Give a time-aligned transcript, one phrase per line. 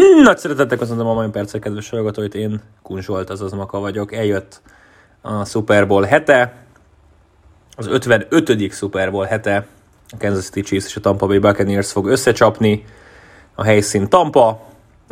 [0.00, 4.12] Hmm, nagy szeretettel köszöntöm a mai percek kedves hallgatóit, én Kun Zsolt, azaz Maka vagyok.
[4.12, 4.60] Eljött
[5.20, 6.54] a Super Bowl hete,
[7.76, 8.72] az 55.
[8.72, 9.66] Super Bowl hete,
[10.08, 12.84] a Kansas City Chiefs és a Tampa Bay Buccaneers fog összecsapni,
[13.54, 14.60] a helyszín Tampa,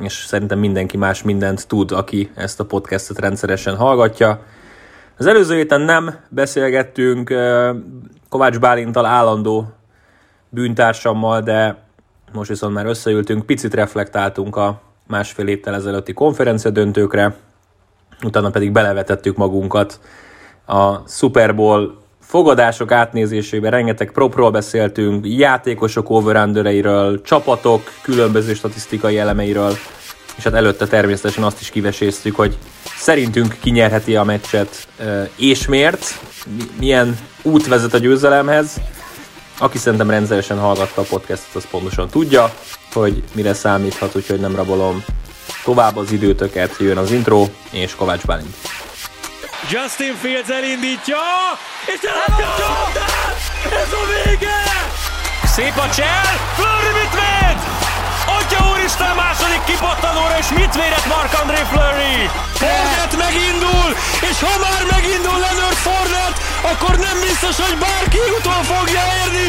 [0.03, 4.43] és szerintem mindenki más mindent tud, aki ezt a podcastet rendszeresen hallgatja.
[5.19, 7.35] Az előző héten nem beszélgettünk
[8.29, 9.73] Kovács Bálintal állandó
[10.49, 11.84] bűntársammal, de
[12.35, 17.37] most viszont már összeültünk, picit reflektáltunk a másfél héttel ezelőtti konferencia döntőkre,
[18.25, 20.01] utána pedig belevetettük magunkat
[20.67, 29.73] a Super Bowl fogadások átnézésébe, rengeteg propról beszéltünk, játékosok over csapatok különböző statisztikai elemeiről,
[30.37, 32.59] és hát előtte természetesen azt is kiveséztük, hogy
[32.97, 34.89] szerintünk kinyerheti a meccset,
[35.37, 36.21] és miért,
[36.79, 38.81] milyen út vezet a győzelemhez,
[39.59, 42.55] aki szerintem rendszeresen hallgatta a podcastot, az pontosan tudja,
[42.93, 45.05] hogy mire számíthat, úgyhogy nem rabolom
[45.65, 48.57] tovább az időtöket, jön az intro, és Kovács Bálint.
[49.71, 51.17] Justin Fields elindítja,
[51.87, 52.89] és elhagyja a
[53.65, 54.63] Ez a vége!
[55.45, 56.25] Szép a csel,
[56.55, 57.94] Flurry mit véd?
[58.45, 62.17] Atya úristen második kipattanóra, és mit vérett Mark-André Fleury?
[62.61, 63.89] Fournette megindul,
[64.31, 69.47] és ha már megindul Leonard Fournette, akkor nem biztos, hogy bárki utol fogja érni.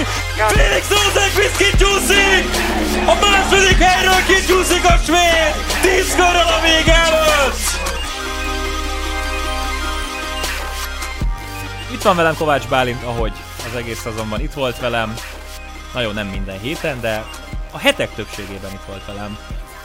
[0.54, 2.44] Felix Rosenqvist kicsúszik!
[3.14, 5.54] A második helyről kicsúszik a svéd!
[5.82, 7.60] Tíz körrel a vége előtt!
[11.94, 13.34] Itt van velem Kovács Bálint, ahogy
[13.70, 15.14] az egész szezonban itt volt velem.
[15.94, 17.24] Nagyon nem minden héten, de
[17.76, 19.38] a hetek többségében itt volt velem,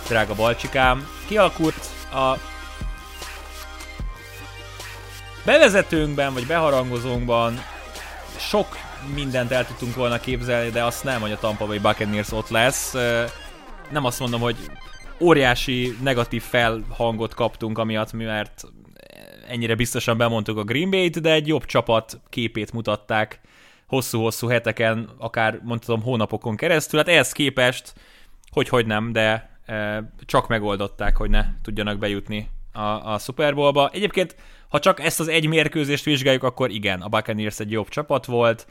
[0.08, 1.08] drága Balcsikám.
[1.26, 2.34] Kialakult a
[5.44, 7.62] bevezetőnkben, vagy beharangozónkban
[8.36, 8.76] sok
[9.14, 12.92] mindent el tudtunk volna képzelni, de azt nem, hogy a Tampa Bay Buccaneers ott lesz.
[13.90, 14.56] Nem azt mondom, hogy
[15.20, 18.64] óriási negatív felhangot kaptunk amiatt, mert
[19.48, 23.40] ennyire biztosan bemondtuk a Green Bay-t, de egy jobb csapat képét mutatták
[23.90, 26.98] hosszú-hosszú heteken, akár mondhatom hónapokon keresztül.
[26.98, 27.92] Hát ehhez képest,
[28.50, 33.90] hogy hogy nem, de e, csak megoldották, hogy ne tudjanak bejutni a, a Super Bowlba.
[33.92, 34.36] Egyébként,
[34.68, 38.66] ha csak ezt az egy mérkőzést vizsgáljuk, akkor igen, a Buccaneers egy jobb csapat volt,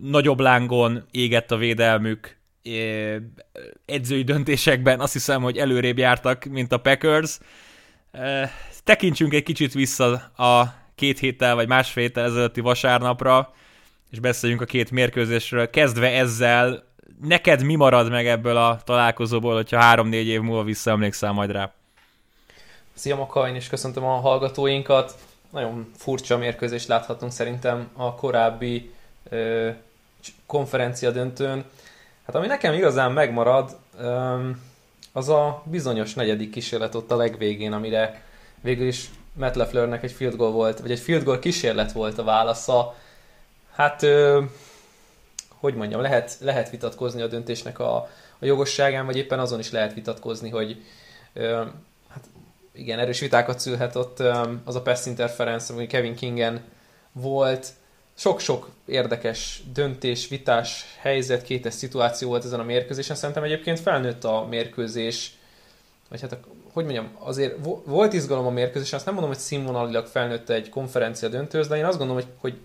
[0.00, 2.70] nagyobb lángon égett a védelmük, e,
[3.84, 7.38] edzői döntésekben azt hiszem, hogy előrébb jártak, mint a Packers.
[8.10, 8.52] E,
[8.84, 13.52] tekintsünk egy kicsit vissza a két héttel vagy másfél héttel ezelőtti vasárnapra
[14.10, 15.70] és beszéljünk a két mérkőzésről.
[15.70, 16.84] Kezdve ezzel,
[17.22, 21.72] neked mi marad meg ebből a találkozóból, hogyha három-négy év múlva visszaemlékszel majd rá?
[22.94, 25.14] Szia Maka, én is köszöntöm a hallgatóinkat.
[25.50, 28.90] Nagyon furcsa mérkőzést láthatunk szerintem a korábbi
[29.28, 29.70] ö,
[30.46, 31.64] konferencia döntőn.
[32.26, 34.48] Hát ami nekem igazán megmarad, ö,
[35.12, 38.22] az a bizonyos negyedik kísérlet ott a legvégén, amire
[38.60, 42.24] végül is Matt Lefleurnek egy field goal volt, vagy egy field goal kísérlet volt a
[42.24, 42.94] válasza
[43.80, 44.42] Hát, ö,
[45.48, 47.94] hogy mondjam, lehet, lehet vitatkozni a döntésnek a,
[48.38, 50.82] a jogosságán, vagy éppen azon is lehet vitatkozni, hogy
[51.32, 51.64] ö,
[52.08, 52.24] hát
[52.72, 56.62] igen, erős vitákat szülhet ott ö, az a pass interference, ami Kevin Kingen
[57.12, 57.68] volt.
[58.14, 63.16] Sok-sok érdekes döntés, vitás helyzet, kétes szituáció volt ezen a mérkőzésen.
[63.16, 65.32] Szerintem egyébként felnőtt a mérkőzés,
[66.08, 66.38] vagy hát a,
[66.72, 67.54] hogy mondjam, azért
[67.84, 71.84] volt izgalom a mérkőzésen, azt nem mondom, hogy színvonalilag felnőtt egy konferencia döntőz, de én
[71.84, 72.58] azt gondolom, hogy, hogy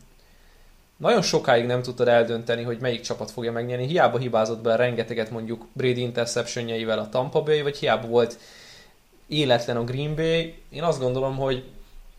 [0.97, 3.87] nagyon sokáig nem tudtad eldönteni, hogy melyik csapat fogja megnyerni.
[3.87, 8.37] Hiába hibázott bele rengeteget mondjuk Brady interceptionjeivel a Tampa Bay, vagy hiába volt
[9.27, 10.53] életlen a Green Bay.
[10.69, 11.63] Én azt gondolom, hogy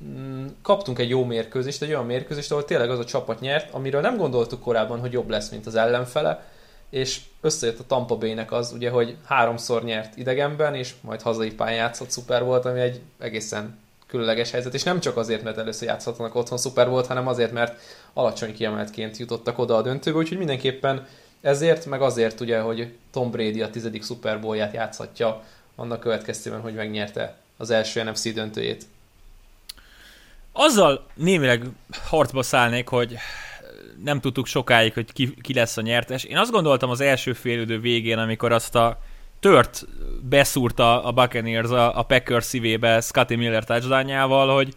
[0.04, 4.00] mm, kaptunk egy jó mérkőzést, egy olyan mérkőzést, ahol tényleg az a csapat nyert, amiről
[4.00, 6.44] nem gondoltuk korábban, hogy jobb lesz, mint az ellenfele,
[6.90, 11.76] és összejött a Tampa Bay-nek az, ugye, hogy háromszor nyert idegenben, és majd hazai pályán
[11.76, 16.34] játszott szuper volt, ami egy egészen különleges helyzet, és nem csak azért, mert először játszhatnak
[16.34, 17.80] otthon szuper volt, hanem azért, mert
[18.12, 21.06] alacsony kiemeltként jutottak oda a döntőbe, úgyhogy mindenképpen
[21.40, 25.44] ezért, meg azért ugye, hogy Tom Brady a tizedik Super Bowl-ját játszhatja
[25.76, 28.84] annak következtében, hogy megnyerte az első NFC döntőjét.
[30.52, 31.62] Azzal némileg
[32.04, 33.16] harcba szállnék, hogy
[34.04, 36.24] nem tudtuk sokáig, hogy ki, ki lesz a nyertes.
[36.24, 38.98] Én azt gondoltam az első félidő végén, amikor azt a
[39.40, 39.86] tört
[40.28, 44.74] beszúrta a Buccaneers a, a Packers szívébe Scotty Miller touchdownjával, hogy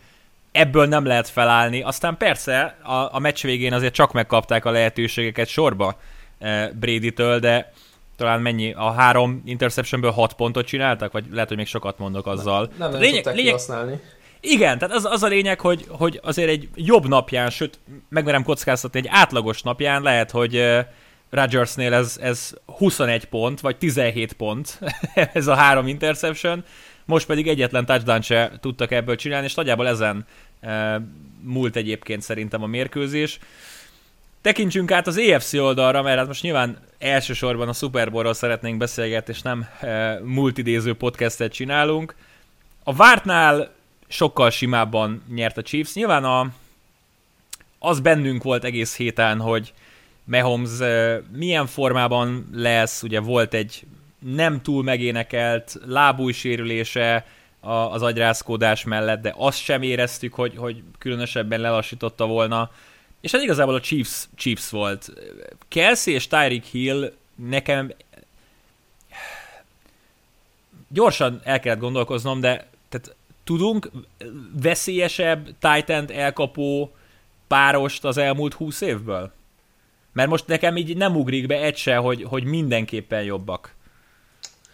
[0.52, 1.82] ebből nem lehet felállni.
[1.82, 5.98] Aztán persze a, a meccs végén azért csak megkapták a lehetőségeket sorba
[6.40, 7.74] eh, Brady-től, de
[8.16, 12.70] talán mennyi, a három interceptionből hat pontot csináltak, vagy lehet, hogy még sokat mondok azzal.
[12.78, 14.00] Nem, nem, lényeg, lényeg, használni.
[14.42, 17.80] Igen, tehát az, az a lényeg, hogy, hogy azért egy jobb napján, sőt,
[18.10, 20.86] megmerem kockáztatni, egy átlagos napján lehet, hogy, eh,
[21.30, 24.80] Rodgersnél ez, ez 21 pont, vagy 17 pont,
[25.34, 26.64] ez a három interception,
[27.06, 30.26] most pedig egyetlen touchdown se tudtak ebből csinálni, és nagyjából ezen
[30.62, 31.02] e,
[31.42, 33.40] múlt egyébként szerintem a mérkőzés.
[34.42, 39.34] Tekintsünk át az EFC oldalra, mert hát most nyilván elsősorban a Super Bowl-ról szeretnénk beszélgetni,
[39.34, 42.16] és nem e, multidéző podcastet csinálunk.
[42.84, 43.72] A vártnál
[44.08, 45.94] sokkal simábban nyert a Chiefs.
[45.94, 46.50] Nyilván a,
[47.80, 49.74] az bennünk volt egész héten, hogy
[50.30, 50.70] Mahomes
[51.32, 53.86] milyen formában lesz, ugye volt egy
[54.20, 57.26] nem túl megénekelt lábújsérülése
[57.62, 62.72] az agyrázkódás mellett, de azt sem éreztük, hogy, hogy különösebben lelassította volna.
[63.22, 65.14] És ez igazából a Chiefs, Chiefs volt.
[65.68, 67.92] Kelsey és Tyreek Hill nekem
[70.88, 73.92] gyorsan el kellett gondolkoznom, de tehát tudunk
[74.62, 76.96] veszélyesebb titan elkapó
[77.48, 79.38] párost az elmúlt húsz évből?
[80.14, 83.78] Mert most nekem így nem ugrik be egy se, hogy, hogy mindenképpen jobbak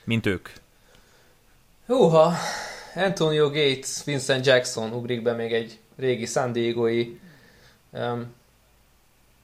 [0.05, 0.49] mint ők.
[1.85, 2.33] Húha,
[2.95, 7.19] Antonio Gates, Vincent Jackson ugrik be még egy régi San Diego-i
[7.89, 8.33] um,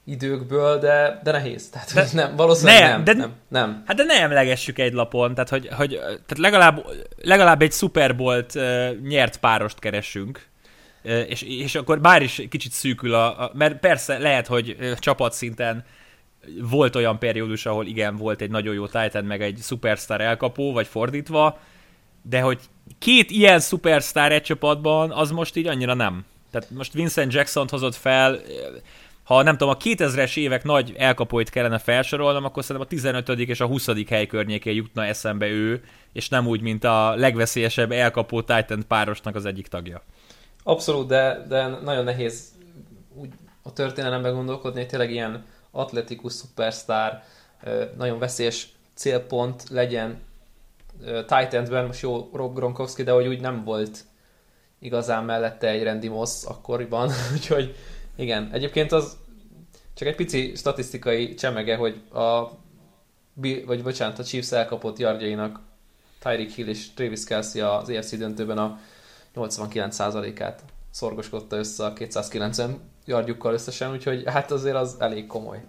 [0.05, 1.69] időkből, de, de nehéz.
[1.69, 3.83] Tehát de, nem, valószínűleg nem, nem, de, nem, nem.
[3.87, 6.85] Hát de ne emlegessük egy lapon, tehát hogy, hogy tehát legalább,
[7.21, 10.49] legalább egy Super Bowl-t uh, nyert párost keresünk.
[11.01, 15.85] És, és akkor bár is kicsit szűkül a, a, mert persze lehet, hogy csapatszinten
[16.61, 20.87] volt olyan periódus, ahol igen, volt egy nagyon jó Titan, meg egy superstar elkapó, vagy
[20.87, 21.59] fordítva,
[22.21, 22.59] de hogy
[22.99, 26.25] két ilyen superstar egy csapatban, az most így annyira nem.
[26.51, 28.39] Tehát most Vincent Jackson-t hozott fel,
[29.23, 33.29] ha nem tudom, a 2000-es évek nagy elkapóit kellene felsorolnom, akkor szerintem a 15.
[33.29, 34.07] és a 20.
[34.07, 35.83] hely környékén jutna eszembe ő,
[36.13, 40.03] és nem úgy, mint a legveszélyesebb elkapó Titan párosnak az egyik tagja.
[40.63, 42.51] Abszolút, de, de nagyon nehéz
[43.13, 43.29] úgy
[43.63, 47.23] a történelemben gondolkodni, hogy tényleg ilyen atletikus szupersztár,
[47.97, 50.21] nagyon veszélyes célpont legyen
[51.25, 54.03] Titansben, most jó Rob Gronkowski, de hogy úgy nem volt
[54.79, 57.75] igazán mellette egy Randy Moss akkoriban, úgyhogy
[58.15, 59.17] igen, egyébként az
[59.93, 62.59] csak egy pici statisztikai csemege, hogy a
[63.65, 65.59] vagy bocsánat, a Chiefs elkapott yardjainak
[66.19, 68.79] Tyreek Hill és Travis Kelsey az EFC döntőben a
[69.35, 75.63] 89%-át szorgoskodta össze a 290 yardjukkal összesen, úgyhogy hát azért az elég komoly.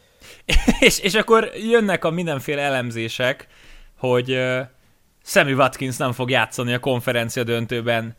[0.80, 3.46] és, és akkor jönnek a mindenféle elemzések,
[3.96, 4.60] hogy uh,
[5.24, 8.16] Sammy Watkins nem fog játszani a konferencia döntőben.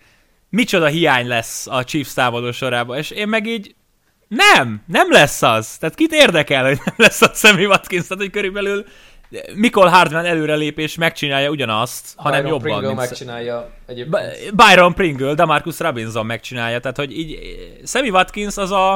[0.50, 3.76] Micsoda hiány lesz a Chiefs támadó sorában, és én meg így
[4.28, 5.78] nem, nem lesz az.
[5.78, 8.86] Tehát kit érdekel, hogy nem lesz a Sammy Watkins, tehát hogy körülbelül
[9.56, 12.62] Mikol Hardman előrelépés megcsinálja ugyanazt, Byron hanem jobban.
[12.62, 13.00] Pringle mint...
[13.00, 14.56] megcsinálja egyébként.
[14.56, 17.40] Byron Pringle, Damarcus Robinson megcsinálja, tehát hogy így
[17.86, 18.94] Sammy Watkins az a,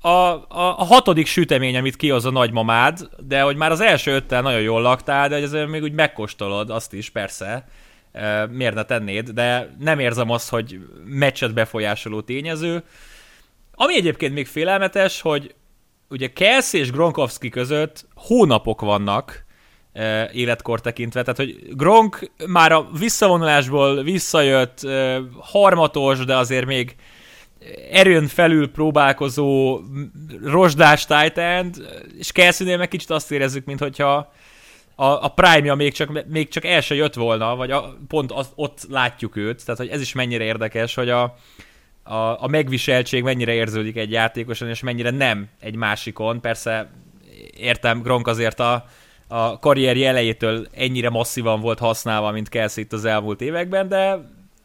[0.00, 0.44] a, a,
[0.78, 4.82] a hatodik sütemény, amit kihoz a nagymamád, de hogy már az első öttel nagyon jól
[4.82, 7.66] laktál, de azért még úgy megkóstolod azt is, persze,
[8.50, 12.82] miért ne tennéd, de nem érzem azt, hogy meccset befolyásoló tényező.
[13.74, 15.54] Ami egyébként még félelmetes, hogy
[16.10, 19.44] ugye Kelsey és Gronkowski között hónapok vannak
[19.92, 26.96] e, életkor tekintve, tehát hogy Gronk már a visszavonulásból visszajött e, harmatos, de azért még
[27.90, 29.80] erőn felül próbálkozó
[30.44, 31.70] rozsdás titan
[32.18, 34.32] és Kelsey-nél meg kicsit azt érezzük, mint hogyha
[34.94, 38.52] a, a prime-ja még csak, még csak el se jött volna, vagy a, pont az,
[38.54, 41.36] ott látjuk őt, tehát hogy ez is mennyire érdekes, hogy a,
[42.10, 46.40] a, a megviseltség mennyire érződik egy játékoson, és mennyire nem egy másikon.
[46.40, 46.90] Persze
[47.56, 48.84] értem, Gronk azért a,
[49.28, 54.18] a karrierje elejétől ennyire masszívan volt használva, mint Kelsey itt az elmúlt években, de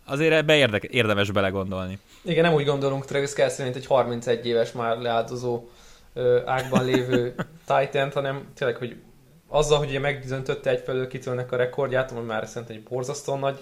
[0.06, 2.00] azért ebbe érdeke, érdemes belegondolni.
[2.22, 5.64] Igen, nem úgy gondolunk Travis Kelsey, mint egy 31 éves már leáldozó
[6.14, 7.36] ö, ágban lévő
[7.78, 8.96] titan hanem tényleg, hogy
[9.48, 13.60] azzal, hogy ugye megdöntötte egyfelől kitőnek a rekordját, ami már szerintem egy borzasztó nagy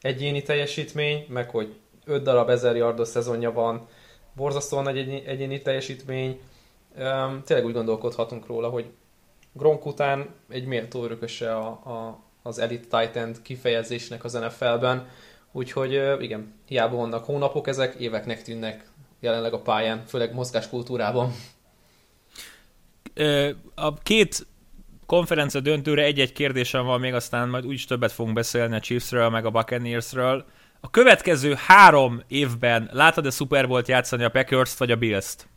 [0.00, 1.74] egyéni teljesítmény, meg hogy
[2.04, 3.86] 5 darab 1000 yardos szezonja van,
[4.36, 6.40] borzasztóan nagy egy, egyéni teljesítmény.
[6.98, 8.86] Um, tényleg úgy gondolkodhatunk róla, hogy
[9.52, 15.08] Gronk után egy méltó örököse a, a, az Elite Titan kifejezésnek az NFL-ben,
[15.52, 18.88] úgyhogy igen, hiába vannak hónapok ezek, éveknek tűnnek
[19.20, 21.32] jelenleg a pályán, főleg mozgáskultúrában.
[23.74, 24.46] A két
[25.06, 29.44] konferencia döntőre egy-egy kérdésem van még, aztán majd úgyis többet fogunk beszélni a Chiefsről, meg
[29.44, 30.44] a Buccaneersről.
[30.84, 35.48] A következő három évben látod-e Super Bowl-t játszani a Packers-t vagy a Bills-t?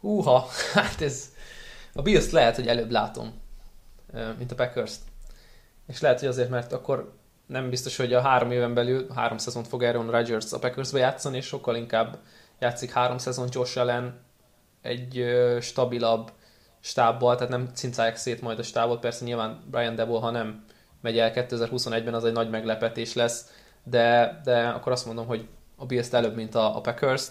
[0.00, 1.32] Húha, hát ez...
[1.92, 3.40] A Bills lehet, hogy előbb látom,
[4.38, 5.00] mint a Packers-t.
[5.86, 7.14] És lehet, hogy azért, mert akkor
[7.46, 11.36] nem biztos, hogy a három éven belül három szezont fog Aaron Rodgers a Packersbe játszani,
[11.36, 12.18] és sokkal inkább
[12.58, 14.20] játszik három szezon Josh Allen
[14.82, 15.24] egy
[15.60, 16.32] stabilabb
[16.80, 20.65] stábbal, tehát nem cincálják szét majd a stábot, persze nyilván Brian Debo, ha nem
[21.06, 23.50] megy el 2021-ben, az egy nagy meglepetés lesz,
[23.84, 25.46] de, de akkor azt mondom, hogy
[25.76, 27.30] a Bills előbb, mint a, a Packers-t,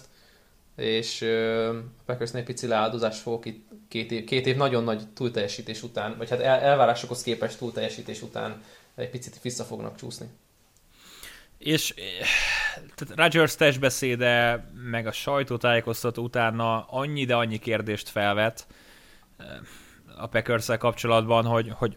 [0.76, 6.14] és a Packersnél pici leáldozást fogok itt két év, két év nagyon nagy túlteljesítés után,
[6.18, 8.62] vagy hát el, elvárásokhoz képest túlteljesítés után
[8.94, 10.26] egy picit vissza fognak csúszni.
[11.58, 11.94] És
[12.94, 18.66] tehát Rodgers testbeszéde, meg a sajtótájékoztató utána annyi, de annyi kérdést felvet
[20.16, 21.96] a packers kapcsolatban, hogy, hogy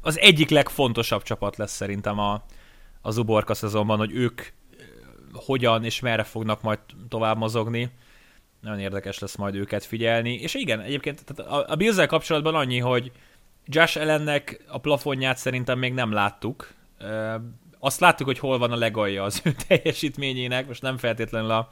[0.00, 2.44] az egyik legfontosabb csapat lesz szerintem a,
[3.02, 4.42] az uborka szezonban, hogy ők
[5.32, 6.78] hogyan és merre fognak majd
[7.08, 7.90] tovább mozogni.
[8.60, 10.34] Nagyon érdekes lesz majd őket figyelni.
[10.34, 13.12] És igen, egyébként tehát a, a bills kapcsolatban annyi, hogy
[13.66, 16.72] Josh ellennek a plafonját szerintem még nem láttuk.
[17.78, 21.68] Azt láttuk, hogy hol van a legalja az ő teljesítményének, most nem feltétlenül a,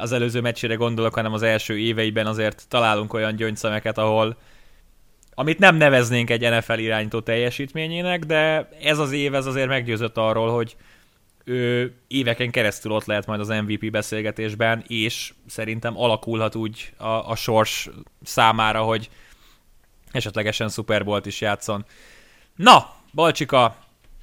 [0.00, 4.36] az előző meccsére gondolok, hanem az első éveiben azért találunk olyan gyöngyszemeket, ahol
[5.38, 10.50] amit nem neveznénk egy NFL irányító teljesítményének, de ez az év ez azért meggyőzött arról,
[10.50, 10.76] hogy
[11.44, 17.34] ő éveken keresztül ott lehet majd az MVP beszélgetésben, és szerintem alakulhat úgy a, a
[17.34, 17.88] sors
[18.22, 19.10] számára, hogy
[20.10, 21.84] esetlegesen Super Bowl-t is játszon.
[22.56, 23.76] Na, Balcsika,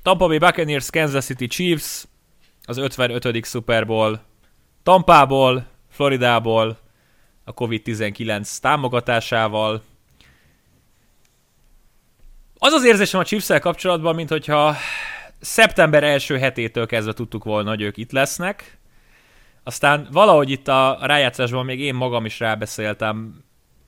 [0.03, 2.05] Tampa Bay Buccaneers, Kansas City Chiefs,
[2.65, 3.45] az 55.
[3.45, 4.19] Super Bowl
[4.84, 6.77] Tampából, Floridából,
[7.43, 9.84] a COVID-19 támogatásával.
[12.65, 14.75] Az az érzésem a chiefs kapcsolatban, mint hogyha
[15.39, 18.79] szeptember első hetétől kezdve tudtuk volna, hogy ők itt lesznek.
[19.63, 23.43] Aztán valahogy itt a rájátszásban még én magam is rábeszéltem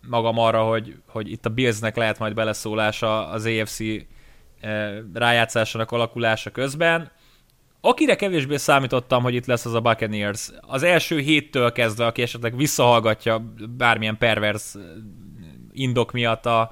[0.08, 6.50] magam arra, hogy, hogy itt a Billsnek lehet majd beleszólása az AFC eh, rájátszásának alakulása
[6.50, 7.12] közben.
[7.82, 12.56] Akire kevésbé számítottam, hogy itt lesz az a Buccaneers, az első héttől kezdve, aki esetleg
[12.56, 14.82] visszahallgatja bármilyen pervers eh,
[15.72, 16.72] indok miatt a,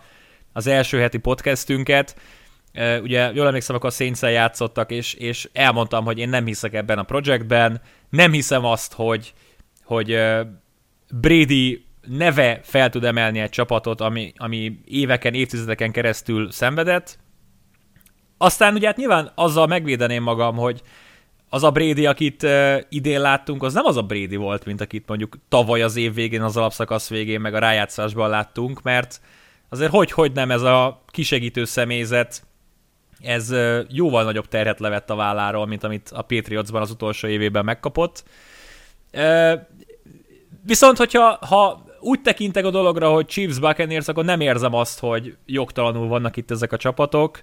[0.55, 2.15] az első heti podcastünket,
[3.01, 6.97] ugye jól emlékszem, akkor a saints játszottak, és, és elmondtam, hogy én nem hiszek ebben
[6.97, 9.33] a projektben, nem hiszem azt, hogy,
[9.83, 10.19] hogy
[11.13, 17.19] Brady neve fel tud emelni egy csapatot, ami, ami éveken, évtizedeken keresztül szenvedett.
[18.38, 20.81] Aztán ugye hát nyilván azzal megvédeném magam, hogy
[21.50, 25.07] az a Brady, akit uh, idén láttunk, az nem az a Brady volt, mint akit
[25.07, 29.21] mondjuk tavaly az év végén, az alapszakasz végén, meg a rájátszásban láttunk, mert
[29.69, 32.43] azért hogy-hogy nem ez a kisegítő személyzet
[33.22, 33.53] ez
[33.89, 38.24] jóval nagyobb terhet levett a válláról, mint amit a Patriotsban az utolsó évében megkapott.
[40.63, 45.38] Viszont, hogyha ha úgy tekintek a dologra, hogy Chiefs Buccaneers, akkor nem érzem azt, hogy
[45.45, 47.41] jogtalanul vannak itt ezek a csapatok.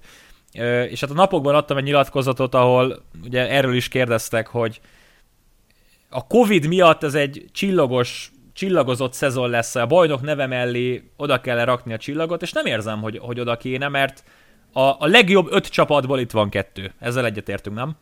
[0.89, 4.81] És hát a napokban adtam egy nyilatkozatot, ahol ugye erről is kérdeztek, hogy
[6.09, 11.65] a Covid miatt ez egy csillagos, csillagozott szezon lesz, a bajnok neve mellé oda kell
[11.65, 14.23] rakni a csillagot, és nem érzem, hogy, hogy oda kéne, mert
[14.73, 16.93] a, a legjobb öt csapatból itt van kettő.
[17.01, 17.97] Ezzel egyetértünk, nem?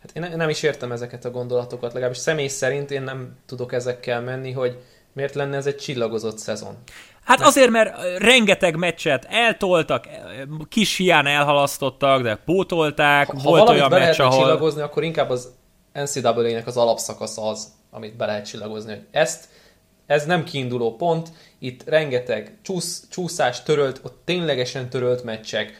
[0.00, 4.20] Hát én nem is értem ezeket a gondolatokat, legalábbis személy szerint én nem tudok ezekkel
[4.20, 4.78] menni, hogy
[5.12, 6.76] miért lenne ez egy csillagozott szezon.
[7.24, 7.50] Hát mert...
[7.50, 10.06] azért, mert rengeteg meccset eltoltak,
[10.68, 14.38] kis hián elhalasztottak, de pótolták, ha, volt ha olyan be meccs, ahol...
[14.38, 15.48] csillagozni, akkor inkább az
[15.92, 19.48] NCAA-nek az alapszakasz az, amit be lehet csillagozni, hogy ezt,
[20.06, 21.28] ez nem kiinduló pont,
[21.58, 25.72] itt rengeteg csúsz, csúszás törölt, ott ténylegesen törölt meccsek,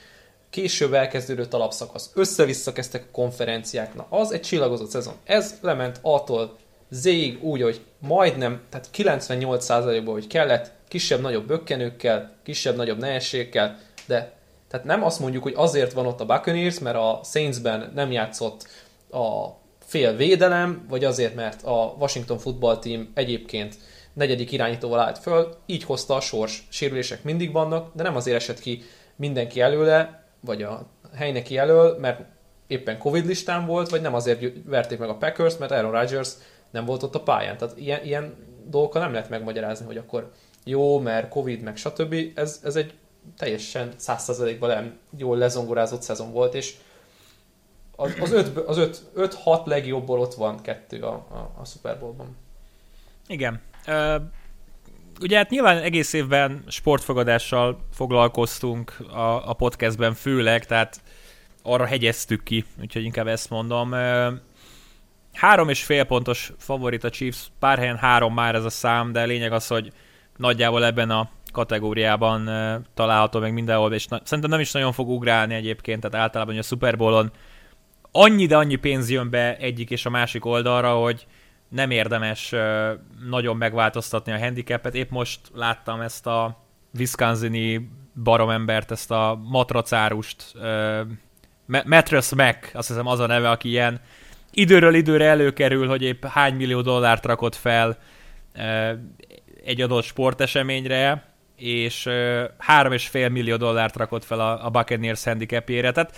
[0.51, 5.15] később elkezdődött alapszakasz, össze-vissza kezdtek a konferenciák, na az egy csillagozott szezon.
[5.25, 6.57] Ez lement attól
[6.89, 14.33] Z-ig úgy, hogy majdnem, tehát 98%-ban, hogy kellett, kisebb-nagyobb bökkenőkkel, kisebb-nagyobb nehézségekkel, de
[14.69, 18.67] tehát nem azt mondjuk, hogy azért van ott a Buccaneers, mert a Saintsben nem játszott
[19.11, 19.47] a
[19.85, 23.77] fél védelem, vagy azért, mert a Washington Football Team egyébként
[24.13, 26.67] negyedik irányítóval állt föl, így hozta a sors.
[26.69, 28.83] Sérülések mindig vannak, de nem azért esett ki
[29.17, 32.21] mindenki előle, vagy a helynek jelöl, mert
[32.67, 36.33] éppen Covid listán volt, vagy nem azért verték meg a Packers, mert Aaron Rodgers
[36.71, 37.57] nem volt ott a pályán.
[37.57, 38.35] Tehát ilyen, ilyen
[38.67, 40.31] dolgokkal nem lehet megmagyarázni, hogy akkor
[40.65, 42.15] jó, mert Covid, meg stb.
[42.35, 42.95] Ez, ez egy
[43.37, 46.77] teljesen százszerzelékben jól lezongorázott szezon volt, és
[47.97, 51.99] az, az, öt, az öt, öt, hat legjobbból ott van kettő a, a, a Super
[51.99, 52.37] Bowl-ban.
[53.27, 53.61] Igen.
[55.21, 61.03] Ugye hát nyilván egész évben sportfogadással foglalkoztunk a, a podcastben főleg, tehát
[61.63, 63.95] arra hegyeztük ki, úgyhogy inkább ezt mondom.
[65.33, 69.25] Három és fél pontos favorit a Chiefs, pár helyen három már ez a szám, de
[69.25, 69.93] lényeg az, hogy
[70.37, 72.51] nagyjából ebben a kategóriában
[72.95, 76.63] található meg mindenhol, és na- szerintem nem is nagyon fog ugrálni egyébként, tehát általában a
[76.63, 77.31] Super Bowl-on
[78.13, 81.27] annyi, de annyi pénz jön be egyik és a másik oldalra, hogy
[81.73, 82.55] nem érdemes
[83.29, 84.95] nagyon megváltoztatni a handicapet.
[84.95, 86.65] Épp most láttam ezt a
[86.99, 87.89] Wisconsini
[88.23, 90.55] baromembert, ezt a matracárust,
[91.67, 94.01] Mattress Mac, azt hiszem az a neve, aki ilyen
[94.51, 97.99] időről időre előkerül, hogy épp hány millió dollárt rakott fel
[99.65, 101.25] egy adott sporteseményre,
[101.57, 102.09] és
[102.59, 105.93] három és fél millió dollárt rakott fel a Buccaneers handicapjére.
[105.93, 106.17] Tehát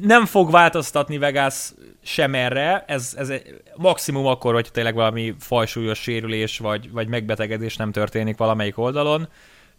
[0.00, 3.32] nem fog változtatni Vegas sem erre, ez, ez
[3.76, 9.28] maximum akkor, hogy tényleg valami fajsúlyos sérülés vagy, vagy megbetegedés nem történik valamelyik oldalon.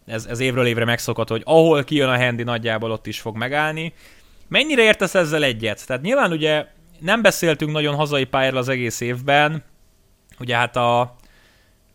[0.05, 3.93] Ez, ez évről évre megszokott, hogy ahol kijön a handi, nagyjából ott is fog megállni.
[4.47, 5.87] Mennyire értesz ezzel egyet?
[5.87, 6.65] Tehát nyilván ugye
[6.99, 9.63] nem beszéltünk nagyon hazai pályáról az egész évben,
[10.39, 11.15] ugye hát a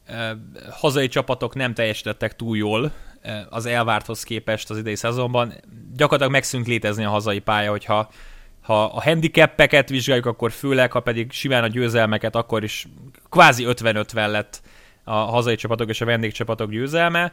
[0.07, 0.37] e,
[0.71, 2.93] hazai csapatok nem teljesítettek túl jól
[3.51, 5.53] az elvárthoz képest az idei szezonban.
[5.93, 8.09] Gyakorlatilag megszűnt létezni a hazai pálya, hogyha
[8.67, 12.87] ha a handicapeket vizsgáljuk, akkor főleg, ha pedig simán a győzelmeket, akkor is
[13.31, 14.61] kvázi 50-50 lett
[15.05, 17.33] a hazai csapatok és a vendégcsapatok győzelme.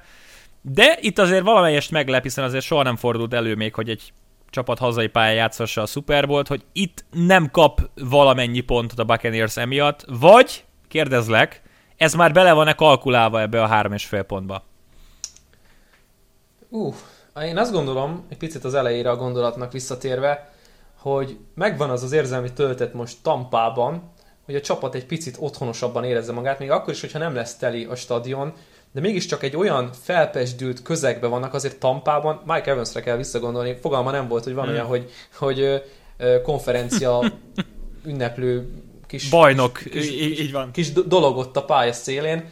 [0.62, 4.14] De itt azért valamelyest meglep, hiszen azért soha nem fordult elő még, hogy egy
[4.50, 9.58] csapat hazai pályán játszassa a Super Bowl-t, hogy itt nem kap valamennyi pontot a Buccaneers
[9.58, 11.62] emiatt, vagy, kérdezlek,
[11.98, 14.64] ez már bele van-e kalkulálva ebbe a három és fél pontba?
[16.76, 16.96] Uh,
[17.46, 20.54] én azt gondolom, egy picit az elejére a gondolatnak visszatérve,
[20.98, 24.12] hogy megvan az az érzelmi töltet most Tampában,
[24.46, 27.84] hogy a csapat egy picit otthonosabban érezze magát, még akkor is, hogyha nem lesz teli
[27.84, 28.54] a stadion,
[28.92, 34.28] de mégiscsak egy olyan felpesdült közegben vannak, azért Tampában, Mike Evansre kell visszagondolni, fogalma nem
[34.28, 34.74] volt, hogy van hmm.
[34.74, 35.84] olyan, hogy, hogy
[36.44, 37.32] konferencia
[38.06, 38.70] ünneplő
[39.08, 40.72] kis, bajnok, kis, így, így van.
[40.72, 42.50] kis dolog ott a pálya szélén,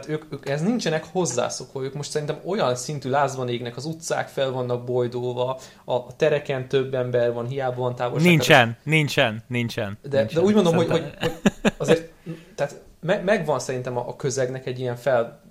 [0.00, 4.28] tehát ők, ők ez nincsenek hozzászokva, ők most szerintem olyan szintű lázban égnek, az utcák
[4.28, 8.28] fel vannak bojdulva, a tereken több ember van, hiába van távolság.
[8.28, 9.98] Nincsen, nincsen, nincsen.
[10.02, 10.40] De, nincsen.
[10.40, 11.32] de úgy mondom, hogy, hogy, hogy
[11.76, 12.10] azért
[12.54, 15.42] tehát me, megvan szerintem a, a közegnek egy ilyen fel,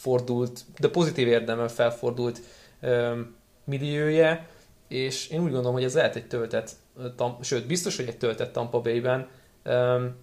[0.00, 2.40] felfordult, de pozitív érdemel felfordult
[2.82, 4.46] um, millióje,
[4.88, 6.70] és én úgy gondolom, hogy ez lehet egy töltett,
[7.16, 9.28] tam, sőt, biztos, hogy egy töltett Tampa Bay-ben.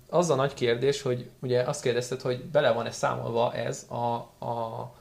[0.09, 4.93] Az a nagy kérdés, hogy ugye azt kérdezted, hogy bele van-e számolva ez a, a,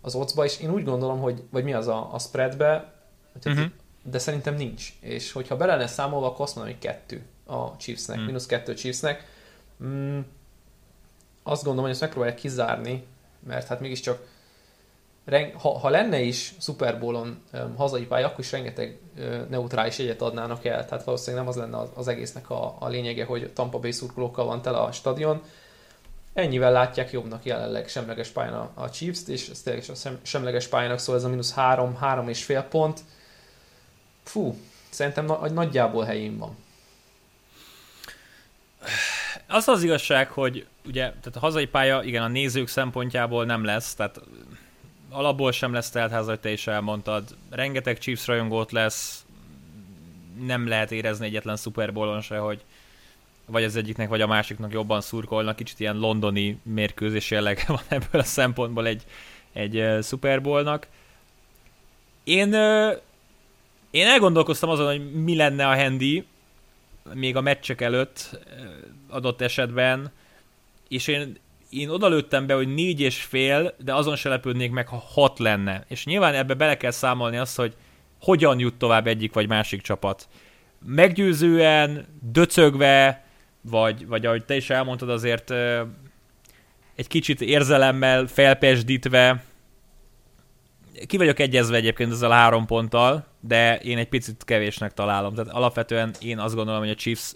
[0.00, 2.92] az ocba, és én úgy gondolom, hogy, vagy mi az a, a spreadbe,
[3.44, 3.64] uh-huh.
[4.02, 4.92] de szerintem nincs.
[5.00, 8.26] És hogyha bele lenne számolva, akkor azt mondom, hogy kettő a Chiefsnek, uh-huh.
[8.26, 9.26] mínusz kettő Chiefsnek.
[9.84, 10.20] Mm,
[11.42, 13.06] azt gondolom, hogy ezt megpróbálják kizárni
[13.46, 14.26] mert hát mégiscsak
[15.54, 20.22] ha, ha lenne is Super Bowl-on um, hazai pálya, akkor is rengeteg uh, neutrális egyet
[20.22, 23.78] adnának el, tehát valószínűleg nem az lenne az, az egésznek a, a lényege, hogy Tampa
[23.78, 25.42] Bay szurkolókkal van tele a stadion.
[26.32, 30.66] Ennyivel látják jobbnak jelenleg semleges pályán a, a Chiefs-t, és ez tényleg a sem, semleges
[30.66, 33.00] pályának szól ez a mínusz három, három és fél pont.
[34.22, 34.56] Fú,
[34.90, 36.56] szerintem na, nagyjából helyén van.
[39.48, 43.94] Az az igazság, hogy ugye tehát a hazai pálya, igen, a nézők szempontjából nem lesz,
[43.94, 44.20] tehát
[45.10, 47.36] alapból sem lesz teltház, hogy te is elmondtad.
[47.50, 49.24] Rengeteg Chiefs rajongót lesz,
[50.44, 52.64] nem lehet érezni egyetlen Super Bowl-on se, hogy
[53.46, 55.56] vagy az egyiknek, vagy a másiknak jobban szurkolnak.
[55.56, 59.04] Kicsit ilyen londoni mérkőzés jellege van ebből a szempontból egy,
[59.52, 60.86] egy Super Bowl-nak.
[62.24, 62.54] Én,
[63.90, 66.24] én elgondolkoztam azon, hogy mi lenne a handy,
[67.12, 68.38] még a meccsek előtt
[69.08, 70.12] adott esetben,
[70.88, 71.38] és én,
[71.70, 75.84] én odalőttem be, hogy négy és fél, de azon se lepődnék meg, ha hat lenne.
[75.88, 77.74] És nyilván ebbe bele kell számolni azt, hogy
[78.20, 80.28] hogyan jut tovább egyik vagy másik csapat.
[80.86, 83.24] Meggyőzően, döcögve,
[83.60, 85.50] vagy, vagy ahogy te is elmondtad, azért
[86.94, 89.44] egy kicsit érzelemmel felpesdítve,
[91.06, 95.34] ki vagyok egyezve egyébként ezzel a három ponttal, de én egy picit kevésnek találom.
[95.34, 97.32] Tehát alapvetően én azt gondolom, hogy a Chiefs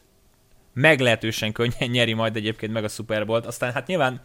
[0.74, 3.46] meglehetősen könnyen nyeri majd egyébként meg a Super Bowl-t.
[3.46, 4.20] Aztán hát nyilván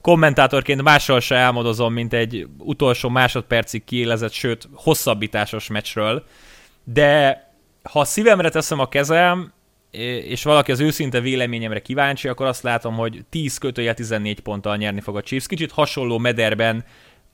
[0.00, 6.24] kommentátorként mással se álmodozom, mint egy utolsó másodpercig kiélezett, sőt hosszabbításos meccsről,
[6.84, 7.40] de
[7.82, 9.52] ha szívemre teszem a kezem,
[10.24, 15.00] és valaki az őszinte véleményemre kíváncsi, akkor azt látom, hogy 10 kötője 14 ponttal nyerni
[15.00, 15.46] fog a Chiefs.
[15.46, 16.84] Kicsit hasonló mederben,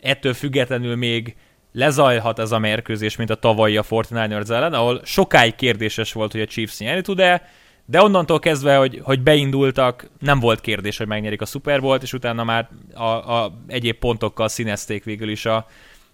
[0.01, 1.37] ettől függetlenül még
[1.73, 6.41] lezajlhat ez a mérkőzés, mint a tavalyi a 49ers ellen, ahol sokáig kérdéses volt, hogy
[6.41, 7.51] a Chiefs nyerni tud-e,
[7.91, 12.13] de onnantól kezdve, hogy, hogy beindultak, nem volt kérdés, hogy megnyerik a Super Bowl-t, és
[12.13, 15.67] utána már a, a egyéb pontokkal színezték végül is a,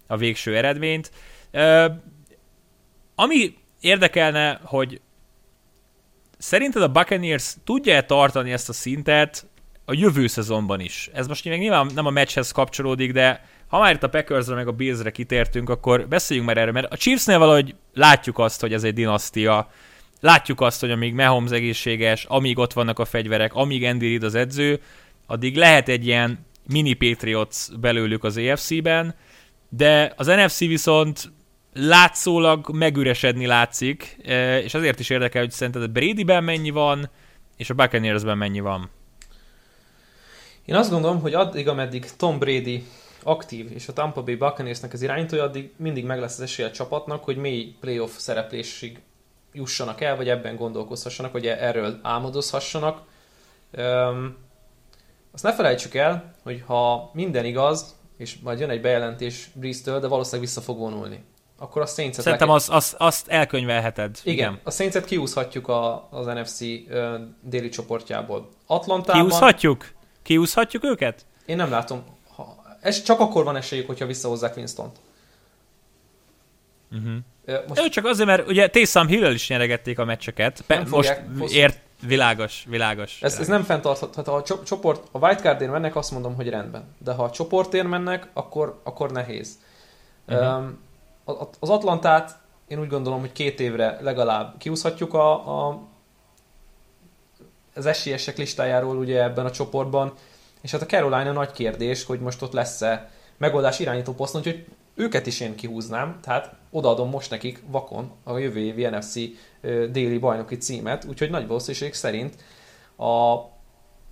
[0.07, 1.11] a végső eredményt.
[1.53, 1.85] Uh,
[3.15, 5.01] ami érdekelne, hogy
[6.37, 9.45] szerinted a Buccaneers tudja-e tartani ezt a szintet
[9.85, 11.09] a jövő szezonban is?
[11.13, 14.67] Ez most még nyilván nem a meccshez kapcsolódik, de ha már itt a packers meg
[14.67, 18.83] a Bills-re kitértünk, akkor beszéljünk már erről, mert a Chiefsnél valahogy látjuk azt, hogy ez
[18.83, 19.69] egy dinasztia,
[20.19, 24.35] látjuk azt, hogy amíg Mahomes egészséges, amíg ott vannak a fegyverek, amíg Andy Reid az
[24.35, 24.81] edző,
[25.27, 29.15] addig lehet egy ilyen mini Patriots belőlük az AFC-ben,
[29.69, 31.31] de az NFC viszont
[31.73, 37.09] látszólag megüresedni látszik, e, és azért is érdekel, hogy szerinted Bradyben mennyi van,
[37.57, 38.89] és a Buccaneersben mennyi van.
[40.65, 42.83] Én azt gondolom, hogy addig, ameddig Tom Brady
[43.23, 46.71] aktív, és a Tampa Bay Buccaneersnek az irányítója, addig mindig meg lesz az esélye a
[46.71, 48.99] csapatnak, hogy mély playoff szereplésig
[49.55, 53.01] jussanak el, vagy ebben gondolkozhassanak, vagy erről álmodozhassanak.
[53.77, 54.35] Um,
[55.31, 60.07] azt ne felejtsük el, hogy ha minden igaz, és majd jön egy bejelentés Breeze-től, de
[60.07, 61.23] valószínűleg vissza fog vonulni.
[61.57, 64.19] Akkor a saints Szerintem azt, azt, azt elkönyvelheted.
[64.23, 64.59] Igen, igen.
[64.63, 68.49] a saints kiúzhatjuk a, az NFC uh, déli csoportjából.
[68.65, 69.21] Atlantában...
[69.21, 69.91] Kiúzhatjuk?
[70.21, 71.25] Kiúzhatjuk őket?
[71.45, 72.03] Én nem látom.
[72.35, 74.99] Ha, ez csak akkor van esélyük, hogyha visszahozzák Winston-t.
[76.91, 77.15] Uh-huh.
[77.67, 77.81] Most...
[77.81, 80.63] Ő csak azért, mert ugye Taysom hill is nyeregették a meccseket.
[80.67, 83.21] Pe- most ért, világos, világos.
[83.21, 84.31] Ez, ez nem fenntartható.
[84.31, 86.95] Ha a csoport, a wildcardért mennek, azt mondom, hogy rendben.
[86.97, 89.59] De ha a csoportért mennek, akkor, akkor nehéz.
[90.27, 90.57] Uh-huh.
[90.57, 90.83] Um,
[91.59, 95.81] az Atlantát én úgy gondolom, hogy két évre legalább kiúszhatjuk a, a,
[97.75, 100.13] az esélyesek listájáról ugye ebben a csoportban,
[100.61, 105.27] és hát a Carolina nagy kérdés, hogy most ott lesz-e megoldás irányító poszton, úgyhogy őket
[105.27, 109.15] is én kihúznám, tehát odaadom most nekik vakon a jövő évi NFC
[109.91, 112.35] déli bajnoki címet, úgyhogy nagy valószínűség szerint
[112.97, 113.35] a,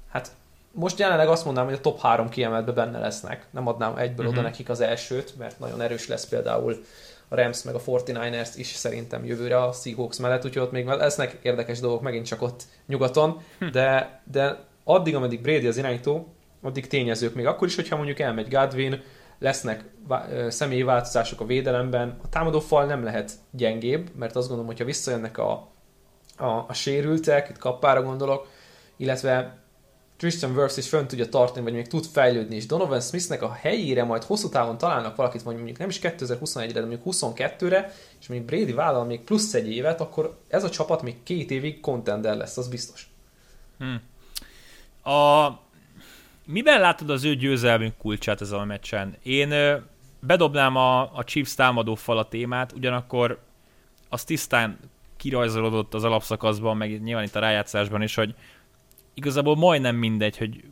[0.09, 0.31] hát
[0.71, 3.47] most jelenleg azt mondanám, hogy a top 3 kiemeltbe benne lesznek.
[3.51, 4.31] Nem adnám egyből uh-huh.
[4.31, 4.49] oda mhm.
[4.49, 6.83] nekik az elsőt, mert nagyon erős lesz például
[7.27, 11.37] a Rams meg a 49ers is szerintem jövőre a Seahawks mellett, úgyhogy ott még lesznek
[11.41, 13.71] érdekes dolgok megint csak ott nyugaton, hm.
[13.71, 18.49] de, de addig, ameddig Brady az irányító, addig tényezők még akkor is, hogyha mondjuk elmegy
[18.49, 19.01] Godwin,
[19.43, 19.83] lesznek
[20.47, 25.37] személyi változások a védelemben, a támadó fal nem lehet gyengébb, mert azt gondolom, hogyha visszajönnek
[25.37, 25.51] a,
[26.37, 28.47] a, a sérültek, itt kappára gondolok,
[28.97, 29.57] illetve
[30.17, 34.03] Christian Wirfs is fönn tudja tartani, vagy még tud fejlődni, és Donovan Smithnek a helyére
[34.03, 38.73] majd hosszú távon találnak valakit, mondjuk nem is 2021-re, de mondjuk 22-re, és még Brady
[38.73, 42.67] vállal még plusz egy évet, akkor ez a csapat még két évig contender lesz, az
[42.67, 43.07] biztos.
[43.77, 44.01] Hmm.
[45.13, 45.47] A...
[46.45, 49.15] Miben látod az ő győzelmünk kulcsát ezen a meccsen?
[49.23, 49.53] Én
[50.19, 53.39] bedobnám a, a Chiefs támadó fal a témát, ugyanakkor
[54.09, 54.79] az tisztán
[55.17, 58.35] kirajzolódott az alapszakaszban, meg nyilván itt a rájátszásban is, hogy
[59.13, 60.63] igazából majdnem mindegy, hogy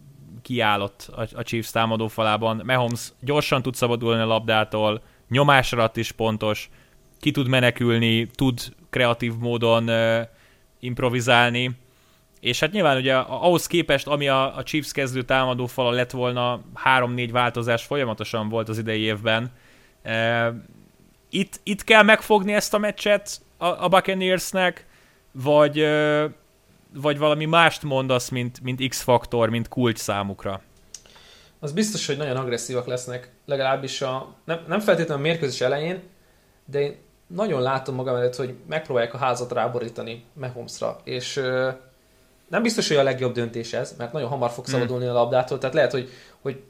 [0.41, 2.61] kiállott a, a Chiefs támadó falában.
[2.65, 6.69] Mahomes gyorsan tud szabadulni a labdától, nyomásra is pontos,
[7.19, 10.21] ki tud menekülni, tud kreatív módon uh,
[10.79, 11.71] improvizálni,
[12.41, 16.61] és hát nyilván ugye ahhoz képest, ami a, a Chiefs kezdő támadó fala lett volna,
[16.85, 19.51] 3-4 változás folyamatosan volt az idei évben.
[20.05, 20.55] Uh,
[21.29, 24.85] itt, itt kell megfogni ezt a meccset a, a Buccaneersnek,
[25.31, 25.87] vagy,
[26.93, 30.61] vagy valami mást mondasz, mint, mint X-faktor, mint kulcs számukra?
[31.59, 36.01] Az biztos, hogy nagyon agresszívak lesznek, legalábbis a, nem, nem feltétlenül a mérkőzés elején,
[36.65, 36.95] de én
[37.27, 41.41] nagyon látom magam előtt, hogy megpróbálják a házat ráborítani Mahomesra, és
[42.51, 44.73] nem biztos, hogy a legjobb döntés ez, mert nagyon hamar fog hmm.
[44.73, 46.09] szabadulni a labdától, tehát lehet, hogy,
[46.41, 46.61] hogy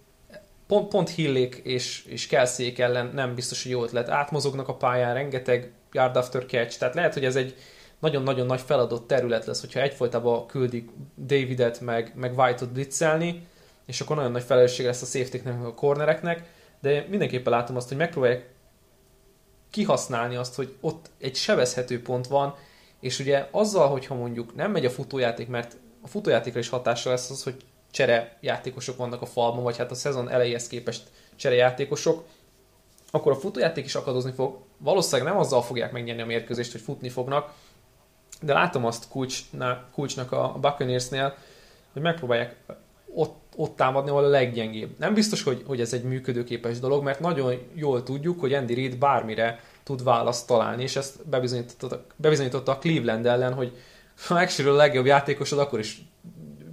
[0.68, 4.10] pont, pont Hillék és, és Kelsey ellen nem biztos, hogy jó ötlet.
[4.10, 7.56] Átmozognak a pályán, rengeteg yard after catch, tehát lehet, hogy ez egy,
[8.02, 10.90] nagyon-nagyon nagy feladott terület lesz, hogyha egyfolytában küldik
[11.26, 13.48] Davidet meg, meg White-ot blitzelni,
[13.86, 16.44] és akkor nagyon nagy felelősség lesz a safety a cornereknek,
[16.80, 18.50] de mindenképpen látom azt, hogy megpróbálják
[19.70, 22.56] kihasználni azt, hogy ott egy sebezhető pont van,
[23.02, 27.30] és ugye azzal, hogyha mondjuk nem megy a futójáték, mert a futójátékra is hatása lesz
[27.30, 27.56] az, hogy
[27.92, 31.04] csere játékosok vannak a falban, vagy hát a szezon elejéhez képest
[31.36, 32.24] csere játékosok,
[33.12, 34.58] akkor a futójáték is akadozni fog.
[34.78, 37.54] Valószínűleg nem azzal fogják megnyerni a mérkőzést, hogy futni fognak,
[38.42, 41.36] de látom azt kulcsná, kulcsnak a Buccaneersnél,
[41.94, 42.56] hogy megpróbálják
[43.14, 44.90] ott, ott támadni, ahol a leggyengébb.
[45.00, 48.98] Nem biztos, hogy, hogy ez egy működőképes dolog, mert nagyon jól tudjuk, hogy Andy Reid
[48.98, 53.78] bármire tud választ találni, és ezt bebizonyította, bebizonyította a Cleveland ellen, hogy
[54.28, 56.02] ha megsérül a legjobb játékosod, akkor is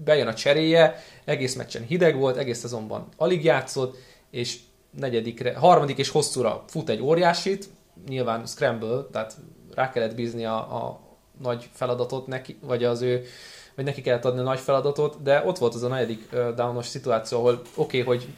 [0.05, 3.97] bejön a cseréje, egész meccsen hideg volt, egész szezonban alig játszott,
[4.31, 4.59] és
[4.91, 7.69] negyedikre, harmadik és hosszúra fut egy óriásit,
[8.09, 9.37] nyilván scramble, tehát
[9.75, 11.01] rá kellett bízni a, a,
[11.43, 13.25] nagy feladatot neki, vagy az ő,
[13.75, 17.39] vagy neki kellett adni a nagy feladatot, de ott volt az a negyedik downos szituáció,
[17.39, 18.29] ahol oké, okay, hogy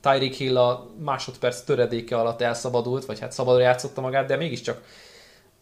[0.00, 4.82] Tyreek Hill a másodperc töredéke alatt elszabadult, vagy hát szabadra játszotta magát, de mégiscsak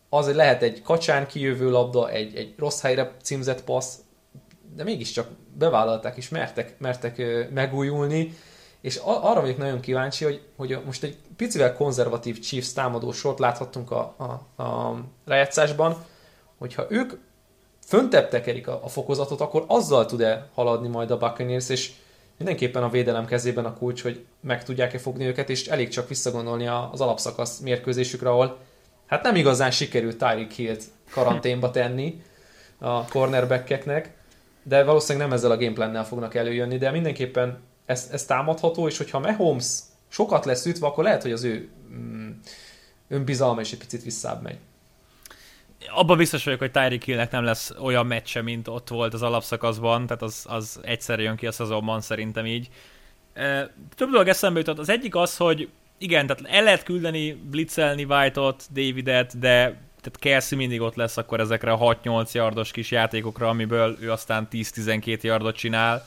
[0.09, 3.95] az, lehet egy kacsán kijövő labda, egy, egy rossz helyre címzett passz,
[4.75, 8.37] de mégiscsak bevállalták és mertek, mertek megújulni,
[8.81, 13.91] és arra vagyok nagyon kíváncsi, hogy, hogy most egy picivel konzervatív Chiefs támadó sort láthattunk
[13.91, 16.05] a, a, a rájátszásban,
[16.59, 17.13] hogyha ők
[17.87, 21.93] föntebb tekerik a, a fokozatot, akkor azzal tud-e haladni majd a Buccaneers, és
[22.39, 26.67] mindenképpen a védelem kezében a kulcs, hogy meg tudják-e fogni őket, és elég csak visszagondolni
[26.67, 28.59] az alapszakasz mérkőzésükre, ahol
[29.07, 32.23] hát nem igazán sikerült Tyreek Hill-t karanténba tenni
[32.79, 34.17] a cornerbackeknek,
[34.63, 39.19] de valószínűleg nem ezzel a gameplannel fognak előjönni, de mindenképpen ez, ez támadható, és hogyha
[39.19, 42.31] Mahomes sokat lesz ütve, akkor lehet, hogy az ő mm,
[43.09, 44.59] önbizalma is egy picit visszább megy.
[45.87, 50.07] Abban biztos vagyok, hogy Tyreek Hillnek nem lesz olyan meccse, mint ott volt az alapszakaszban,
[50.07, 52.69] tehát az, az egyszer jön ki a szezonban szerintem így.
[53.95, 54.79] Több dolog eszembe jutott.
[54.79, 60.59] Az egyik az, hogy igen, tehát el lehet küldeni, blitzelni White-ot, Davidet, de tehát Kelsey
[60.59, 65.57] mindig ott lesz akkor ezekre a 6-8 yardos kis játékokra, amiből ő aztán 10-12 yardot
[65.57, 66.07] csinál.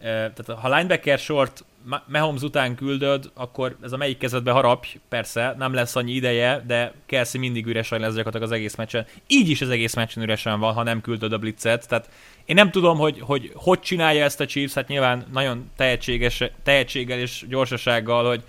[0.00, 1.64] Tehát ha linebacker sort
[2.06, 6.92] Mahomes után küldöd, akkor ez a melyik kezedbe harapj, persze, nem lesz annyi ideje, de
[7.06, 9.06] Kelsey mindig üresen lesz gyakorlatilag az egész meccsen.
[9.26, 12.10] Így is az egész meccsen üresen van, ha nem küldöd a blitzet, tehát
[12.44, 17.18] én nem tudom, hogy hogy, hogy csinálja ezt a Chiefs, hát nyilván nagyon tehetséges, tehetséggel
[17.18, 18.42] és gyorsasággal, hogy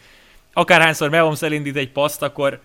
[0.53, 2.59] akárhányszor Mahomes elindít egy paszt, akkor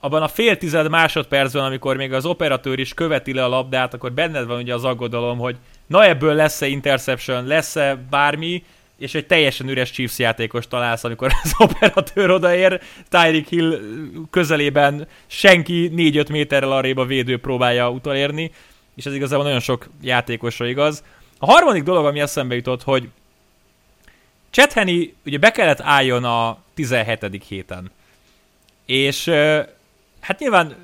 [0.00, 4.12] abban a fél tized másodpercben, amikor még az operatőr is követi le a labdát, akkor
[4.12, 5.56] benned van ugye az aggodalom, hogy
[5.90, 8.64] na ebből lesz-e interception, lesz-e bármi,
[8.98, 13.80] és egy teljesen üres Chiefs játékos találsz, amikor az operatőr odaér, Tyreek Hill
[14.30, 18.52] közelében senki 4-5 méterrel arrébb a védő próbálja utolérni,
[18.96, 21.04] és ez igazából nagyon sok játékosra igaz.
[21.38, 23.08] A harmadik dolog, ami eszembe jutott, hogy
[24.50, 27.42] Chet Henny ugye be kellett álljon a 17.
[27.48, 27.90] héten,
[28.86, 29.24] és
[30.20, 30.76] hát nyilván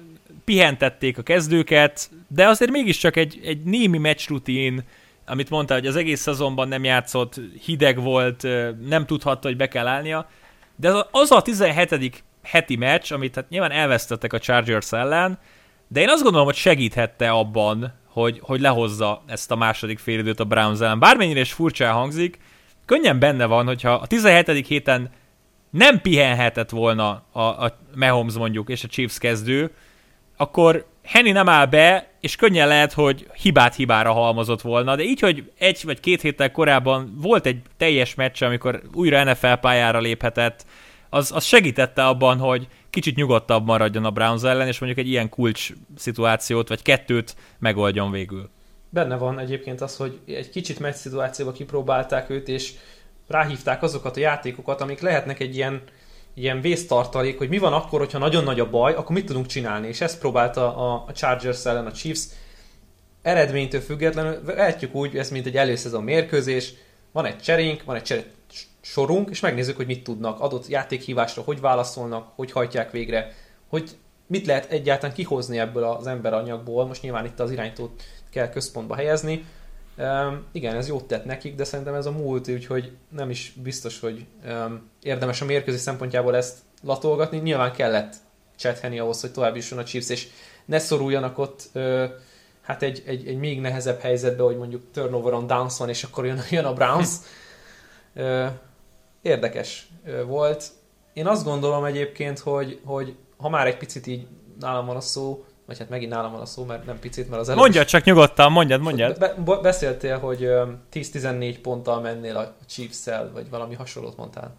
[0.47, 4.85] pihentették a kezdőket, de azért mégiscsak egy, egy némi meccsrutin,
[5.27, 8.47] amit mondta, hogy az egész szezonban nem játszott, hideg volt,
[8.89, 10.29] nem tudhatta, hogy be kell állnia,
[10.77, 12.23] de az a, az a 17.
[12.43, 15.39] heti meccs, amit hát nyilván elvesztettek a Chargers ellen,
[15.89, 20.45] de én azt gondolom, hogy segíthette abban, hogy, hogy lehozza ezt a második félidőt a
[20.45, 20.99] Browns ellen.
[20.99, 22.39] Bármennyire is furcsán hangzik,
[22.85, 24.67] könnyen benne van, hogyha a 17.
[24.67, 25.11] héten
[25.71, 29.71] nem pihenhetett volna a, a Mahomes mondjuk és a Chiefs kezdő,
[30.37, 35.21] akkor Henny nem áll be, és könnyen lehet, hogy hibát hibára halmozott volna, de így,
[35.21, 40.65] hogy egy vagy két héttel korábban volt egy teljes meccs, amikor újra NFL pályára léphetett,
[41.09, 45.29] az, az segítette abban, hogy kicsit nyugodtabb maradjon a Browns ellen, és mondjuk egy ilyen
[45.29, 48.51] kulcs szituációt, vagy kettőt megoldjon végül.
[48.89, 52.73] Benne van egyébként az, hogy egy kicsit meccs szituációba kipróbálták őt, és
[53.29, 55.83] ráhívták azokat a játékokat, amik lehetnek egy ilyen
[56.37, 59.89] ilyen vésztartalék, hogy mi van akkor, hogyha nagyon nagy a baj, akkor mit tudunk csinálni.
[59.89, 62.25] És ezt próbálta a, Chargers ellen a Chiefs.
[63.23, 66.75] Eredménytől függetlenül vehetjük úgy, ez mint egy előszezon mérkőzés,
[67.13, 68.25] van egy cserénk, van egy csere
[68.81, 73.35] sorunk, és megnézzük, hogy mit tudnak adott játékhívásra, hogy válaszolnak, hogy hajtják végre,
[73.69, 73.91] hogy
[74.27, 76.87] mit lehet egyáltalán kihozni ebből az emberanyagból.
[76.87, 79.45] Most nyilván itt az iránytót kell központba helyezni,
[80.53, 84.27] Igen, ez jót tett nekik, de szerintem ez a múlt, úgyhogy nem is biztos, hogy
[84.47, 87.39] um, érdemes a mérkőzés szempontjából ezt latolgatni.
[87.39, 88.15] Nyilván kellett
[88.57, 90.29] csethenni ahhoz, hogy tovább jusson a Chiefs, és
[90.65, 92.05] ne szoruljanak ott uh,
[92.63, 96.27] hát egy, egy, egy még nehezebb helyzetbe, hogy mondjuk turnover on downs van, és akkor
[96.27, 97.11] jön, jön a Browns.
[98.15, 98.47] Uh,
[99.23, 99.89] érdekes
[100.27, 100.69] volt.
[101.13, 104.27] Én azt gondolom egyébként, hogy, hogy ha már egy picit így
[104.61, 107.41] nálam van a szó, vagy hát megint nálam van a szó, mert nem picit, mert
[107.41, 109.19] az előbb Mondjad csak nyugodtan, mondjad, mondjad.
[109.19, 110.41] Be, be, beszéltél, hogy
[110.93, 114.55] 10-14 ponttal mennél a chiefs vagy valami hasonlót mondtál.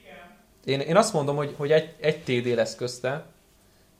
[0.00, 0.80] Igen.
[0.80, 3.24] Én, én azt mondom, hogy, hogy egy, egy TD lesz közte,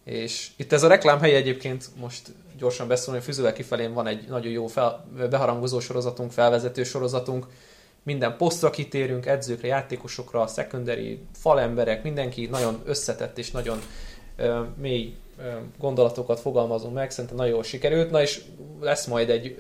[0.05, 4.53] és itt ez a reklám hely egyébként most gyorsan beszélni, Füzővel kifelén van egy nagyon
[4.53, 7.47] jó fel, beharangozó sorozatunk, felvezető sorozatunk,
[8.03, 13.79] minden posztra kitérünk, edzőkre, játékosokra, secondary, falemberek, mindenki nagyon összetett és nagyon
[14.39, 15.17] uh, mély
[15.79, 18.41] gondolatokat fogalmazunk meg, szerintem nagyon jól sikerült, na és
[18.81, 19.57] lesz majd egy,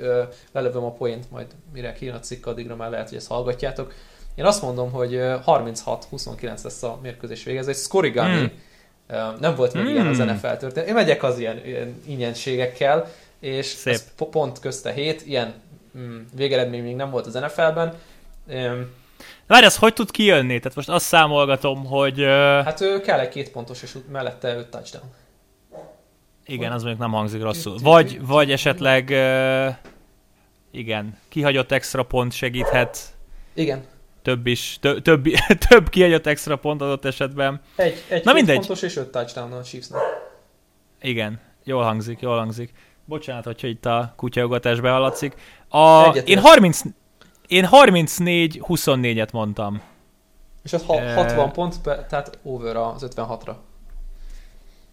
[0.52, 3.94] lelövöm a poént, majd mire kijön a cikk, addigra már lehet, hogy ezt hallgatjátok.
[4.34, 5.12] Én azt mondom, hogy
[5.46, 9.16] 36-29 lesz a mérkőzés vége, ez egy scorigami, mm.
[9.40, 9.88] nem volt még mm.
[9.88, 10.26] ilyen az hmm.
[10.26, 10.88] NFL történet.
[10.88, 13.10] Én megyek az ilyen, ilyen ingyenségekkel,
[13.40, 13.92] és Szép.
[13.92, 15.54] ez pont közte hét, ilyen
[15.98, 17.94] mm, végeredmény még nem volt az NFL-ben.
[19.46, 20.58] Várj, ez hogy tud kijönni?
[20.58, 22.20] Tehát most azt számolgatom, hogy...
[22.64, 25.10] Hát ő kell egy két pontos, és mellette öt touchdown.
[26.48, 27.78] Igen, az mondjuk nem hangzik rosszul.
[27.82, 29.74] Vagy, vagy esetleg, uh,
[30.70, 32.98] igen, kihagyott extra pont segíthet.
[33.54, 33.84] Igen.
[34.22, 35.24] Több is, tö, több,
[35.68, 37.60] több kihagyott extra pont adott esetben.
[37.76, 38.56] Egy, egy Na mindegy.
[38.56, 40.00] pontos és öt touchdown a Chiefsnek.
[41.00, 42.72] Igen, jól hangzik, jól hangzik.
[43.04, 45.34] Bocsánat, hogyha itt a kutyajogatás behallatszik.
[45.68, 46.80] A, én 30,
[47.46, 49.82] én 34-24-et mondtam.
[50.62, 53.54] És az 60 uh, pont, tehát over az 56-ra.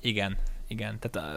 [0.01, 0.37] Igen,
[0.67, 0.99] igen.
[0.99, 1.28] Tehát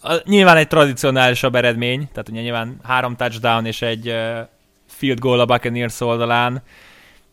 [0.00, 4.38] a, a, nyilván egy tradicionálisabb eredmény, tehát ugye nyilván három touchdown és egy uh,
[4.86, 6.62] field goal a Buccaneers oldalán,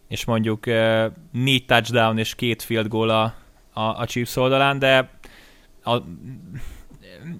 [0.07, 3.33] és mondjuk uh, négy touchdown és két field goal a,
[3.73, 5.09] a, a Chiefs oldalán, de
[5.83, 5.97] a,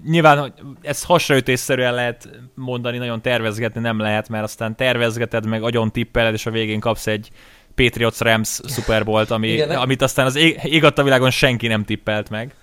[0.04, 5.90] nyilván hogy ez hasraütésszerűen lehet mondani, nagyon tervezgetni nem lehet, mert aztán tervezgeted, meg agyon
[5.90, 7.30] tippeled, és a végén kapsz egy
[7.74, 11.84] Patriots Rams Super Bowl-t, ami, Igen, amit aztán az ég, ég a világon senki nem
[11.84, 12.54] tippelt meg.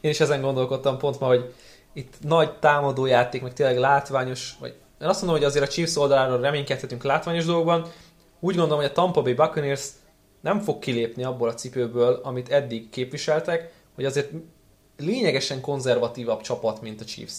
[0.00, 1.54] Én is ezen gondolkodtam pont ma, hogy
[1.92, 6.40] itt nagy támadójáték, meg tényleg látványos, vagy én azt mondom, hogy azért a Chiefs oldaláról
[6.40, 7.86] reménykedhetünk látványos dolgokban.
[8.40, 9.88] Úgy gondolom, hogy a Tampa Bay Buccaneers
[10.40, 14.30] nem fog kilépni abból a cipőből, amit eddig képviseltek, hogy azért
[14.96, 17.34] lényegesen konzervatívabb csapat, mint a Chiefs.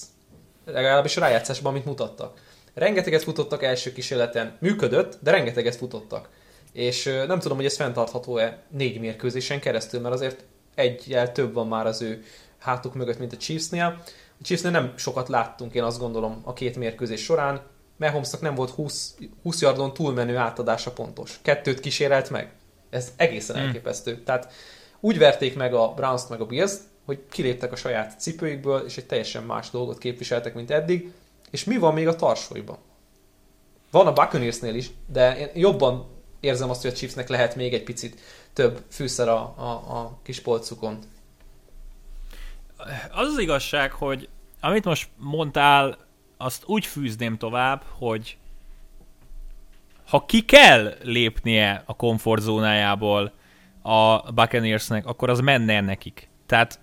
[0.66, 2.40] Legalábbis a rájátszásban, amit mutattak.
[2.74, 6.30] Rengeteget futottak első kísérleten, működött, de rengeteget futottak.
[6.74, 10.44] És nem tudom, hogy ez fenntartható-e négy mérkőzésen keresztül, mert azért
[10.76, 12.24] egyel több van már az ő
[12.60, 14.02] hátuk mögött, mint a Chiefsnél.
[14.40, 17.62] A Chiefsnél nem sokat láttunk, én azt gondolom, a két mérkőzés során.
[17.98, 21.40] Mahomesnak nem volt 20, 20 yardon túlmenő átadása pontos.
[21.42, 22.52] Kettőt kísérelt meg.
[22.90, 23.66] Ez egészen hmm.
[23.66, 24.24] elképesztő.
[24.24, 24.52] Tehát
[25.00, 26.74] úgy verték meg a browns meg a bills
[27.10, 31.12] hogy kiléptek a saját cipőikből, és egy teljesen más dolgot képviseltek, mint eddig.
[31.52, 32.78] És mi van még a tarsóiban?
[33.92, 36.08] Van a Buccaneersnél is, de én jobban
[36.40, 38.20] érzem azt, hogy a Chiefsnek lehet még egy picit
[38.54, 41.00] több fűszer a, a, a kis polcukon.
[43.12, 44.30] Az az igazság, hogy
[44.62, 45.98] amit most mondtál,
[46.38, 48.38] azt úgy fűzném tovább, hogy
[50.10, 53.32] ha ki kell lépnie a komfortzónájából
[53.82, 56.30] a Buccaneersnek, akkor az menne nekik.
[56.46, 56.80] Tehát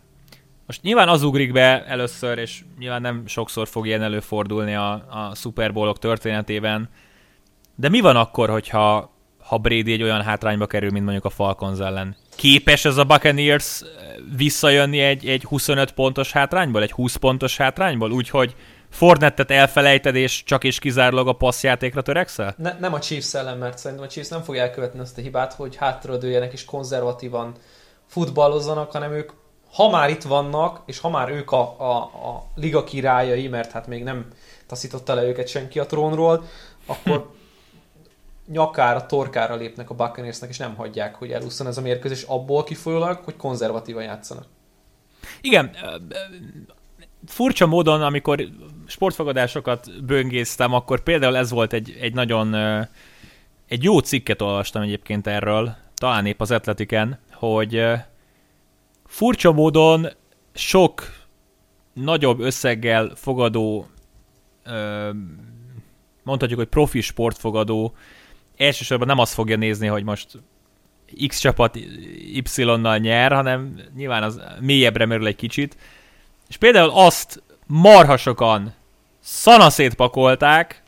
[0.67, 5.35] most nyilván az ugrik be először, és nyilván nem sokszor fog ilyen előfordulni a, a
[5.35, 6.89] Super Bowl-ok történetében,
[7.75, 11.79] de mi van akkor, hogyha ha Brady egy olyan hátrányba kerül, mint mondjuk a Falcons
[11.79, 12.17] ellen?
[12.37, 13.83] Képes ez a Buccaneers
[14.37, 18.55] visszajönni egy, egy 25 pontos hátrányból, egy 20 pontos hátrányból, úgyhogy
[18.91, 22.55] Fornettet elfelejted, és csak és kizárólag a passzjátékra törekszel?
[22.59, 25.53] Ne, nem a Chiefs ellen, mert szerintem a Chiefs nem fogja elkövetni azt a hibát,
[25.53, 27.55] hogy hátradőjenek és konzervatívan
[28.07, 29.31] futballozzanak, hanem ők
[29.73, 33.87] ha már itt vannak, és ha már ők a, a, a liga királyai, mert hát
[33.87, 34.27] még nem
[34.67, 36.45] taszította le őket senki a trónról,
[36.87, 37.31] akkor
[38.47, 43.21] nyakára, torkára lépnek a Buccaneersnek, és nem hagyják, hogy elúszson ez a mérkőzés abból kifolyólag,
[43.25, 44.45] hogy konzervatívan játszanak.
[45.41, 45.71] Igen,
[47.27, 48.49] furcsa módon, amikor
[48.87, 52.55] sportfogadásokat böngésztem, akkor például ez volt egy, egy nagyon
[53.67, 57.85] egy jó cikket olvastam egyébként erről, talán épp az Atletiken, hogy
[59.07, 60.07] furcsa módon
[60.55, 61.13] sok
[61.93, 63.87] nagyobb összeggel fogadó
[66.23, 67.95] mondhatjuk, hogy profi sportfogadó
[68.57, 70.27] elsősorban nem azt fogja nézni, hogy most
[71.27, 71.79] X csapat
[72.57, 75.77] Y-nal nyer, hanem nyilván az mélyebbre merül egy kicsit.
[76.49, 78.75] És például azt marhasokan
[79.21, 80.83] szanaszét pakolták,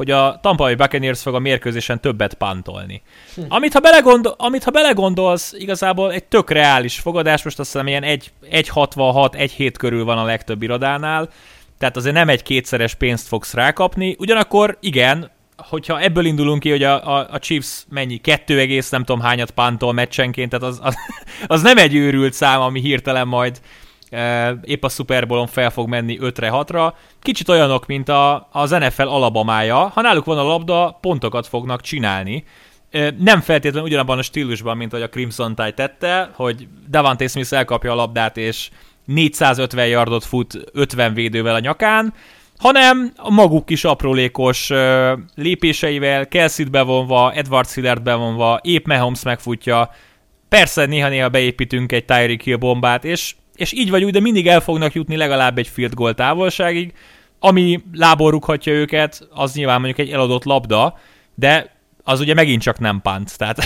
[0.00, 3.02] hogy a Tampa Bay Buccaneers fog a mérkőzésen többet pantolni.
[3.34, 3.40] Hm.
[3.48, 8.02] Amit, ha belegondol, amit ha belegondolsz, igazából egy tök reális fogadás, most azt hiszem ilyen
[8.02, 11.28] 1,66, 1,7 körül van a legtöbb irodánál,
[11.78, 15.30] tehát azért nem egy kétszeres pénzt fogsz rákapni, ugyanakkor igen,
[15.68, 19.92] hogyha ebből indulunk ki, hogy a, a, a Chiefs mennyi, kettő nem tudom hányat pántol
[19.92, 20.94] meccsenként, tehát az, az,
[21.46, 23.60] az nem egy őrült szám, ami hirtelen majd
[24.10, 26.92] e, épp a Super Bowl-on fel fog menni 5-re, 6-ra.
[27.20, 29.76] Kicsit olyanok, mint a, az NFL alabamája.
[29.76, 32.44] Ha náluk van a labda, pontokat fognak csinálni.
[32.90, 37.52] E, nem feltétlenül ugyanabban a stílusban, mint hogy a Crimson Tide tette, hogy Davante Smith
[37.52, 38.70] elkapja a labdát, és
[39.04, 42.14] 450 yardot fut 50 védővel a nyakán,
[42.60, 49.90] hanem a maguk kis aprólékos uh, lépéseivel, Kelsey-t bevonva, Edward Hillert bevonva, épp Mahomes megfutja,
[50.48, 54.60] persze néha-néha beépítünk egy Tyreek Hill bombát, és, és így vagy úgy, de mindig el
[54.60, 56.92] fognak jutni legalább egy field goal távolságig,
[57.38, 60.98] ami lából őket, az nyilván mondjuk egy eladott labda,
[61.34, 63.38] de az ugye megint csak nem punt.
[63.38, 63.58] Tehát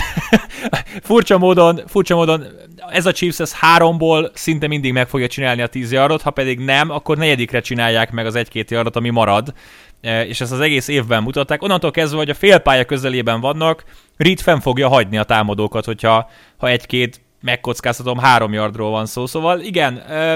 [1.07, 2.45] furcsa, módon, furcsa módon
[2.89, 6.59] ez a Chiefs ez háromból szinte mindig meg fogja csinálni a tíz yardot, ha pedig
[6.59, 9.53] nem, akkor negyedikre csinálják meg az egy-két yardot, ami marad
[10.01, 11.63] e, és ezt az egész évben mutatták.
[11.63, 13.83] Onnantól kezdve, hogy a félpálya közelében vannak,
[14.17, 19.25] Reed fenn fogja hagyni a támadókat, hogyha ha egy-két megkockáztatom, három yardról van szó.
[19.25, 20.33] Szóval igen, eh,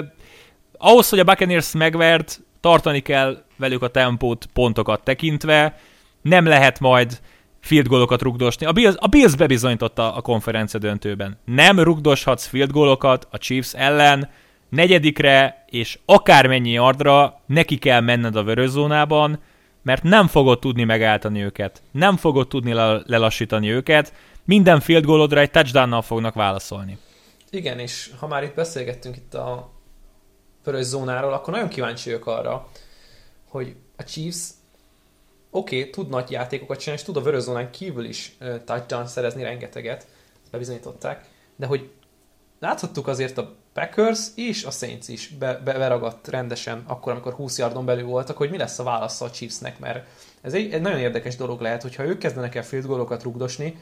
[0.77, 5.77] ahhoz, hogy a Buccaneers megvert, tartani kell velük a tempót pontokat tekintve,
[6.21, 7.19] nem lehet majd
[7.59, 8.65] field golokat rugdosni.
[8.65, 11.39] A Bills, a Bills bebizonyította a konferencia döntőben.
[11.45, 14.29] Nem rugdoshatsz field golokat a Chiefs ellen,
[14.69, 19.39] negyedikre és akármennyi yardra neki kell menned a vöröszónában,
[19.81, 21.81] mert nem fogod tudni megálltani őket.
[21.91, 22.73] Nem fogod tudni
[23.05, 24.13] lelassítani őket.
[24.45, 26.97] Minden field goalodra egy touchdownnal fognak válaszolni.
[27.49, 29.71] Igen, és ha már itt beszélgettünk itt a
[30.63, 32.67] vörös zónáról, akkor nagyon kíváncsi vagyok arra,
[33.47, 34.49] hogy a Chiefs
[35.51, 39.07] oké, okay, tud nagy játékokat csinálni, és tud a vörös zónán kívül is uh, touchdown
[39.07, 40.07] szerezni rengeteget,
[40.41, 41.25] ezt bebizonyították,
[41.55, 41.91] de hogy
[42.59, 47.57] láthattuk azért a Packers és a Saints is be, be, beragadt rendesen akkor, amikor 20
[47.57, 50.07] yardon belül voltak, hogy mi lesz a válasz a Chiefsnek, mert
[50.41, 53.77] ez egy, egy nagyon érdekes dolog lehet, hogyha ők kezdenek el field goalokat rugdosni,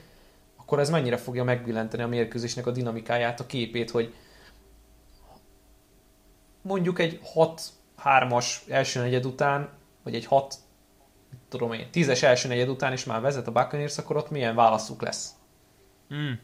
[0.57, 4.13] akkor ez mennyire fogja megbillenteni a mérkőzésnek a dinamikáját, a képét, hogy
[6.61, 7.19] mondjuk egy
[8.03, 9.69] 6-3-as első negyed után,
[10.03, 10.55] vagy egy 6
[11.49, 15.01] tudom én, 10-es első negyed után is már vezet a Buccaneers, akkor ott milyen válaszuk
[15.01, 15.29] lesz?
[16.09, 16.39] Hmm.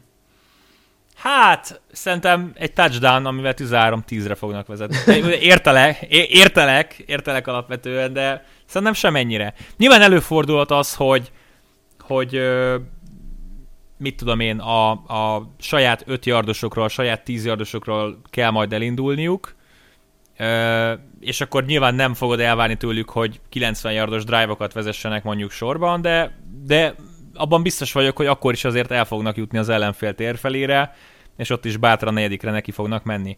[1.14, 5.14] Hát, szerintem egy touchdown, amivel 13-10-re fognak vezetni.
[5.40, 9.54] Értelek, értelek, értelek alapvetően, de szerintem semennyire.
[9.76, 11.32] Nyilván előfordulhat az, hogy,
[12.00, 12.40] hogy
[13.98, 19.54] mit tudom én, a, a saját 5 yardosokról, a saját 10 yardosokról kell majd elindulniuk,
[21.20, 26.38] és akkor nyilván nem fogod elvárni tőlük, hogy 90 yardos drive-okat vezessenek mondjuk sorban, de,
[26.64, 26.94] de
[27.34, 30.94] abban biztos vagyok, hogy akkor is azért el fognak jutni az ellenfél térfelére,
[31.36, 33.36] és ott is bátran negyedikre neki fognak menni.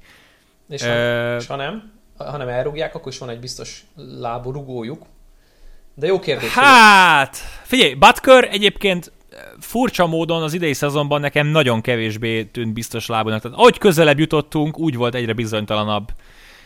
[0.68, 3.84] És ha, uh, és ha nem, hanem elrúgják, akkor is van egy biztos
[4.20, 5.06] lábú rugójuk.
[5.94, 6.52] De jó kérdés.
[6.52, 9.12] Hát, figyelj, Butker egyébként
[9.60, 13.42] furcsa módon az idei szezonban nekem nagyon kevésbé tűnt biztos lábúnak.
[13.42, 16.08] Tehát ahogy közelebb jutottunk, úgy volt egyre bizonytalanabb.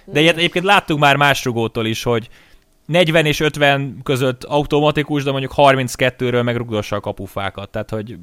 [0.04, 2.28] De ilyet egyébként láttunk már más rugótól is, hogy
[2.86, 8.16] 40 és 50 között automatikus, de mondjuk 32-ről meg rugdossa a kapufákat, tehát hogy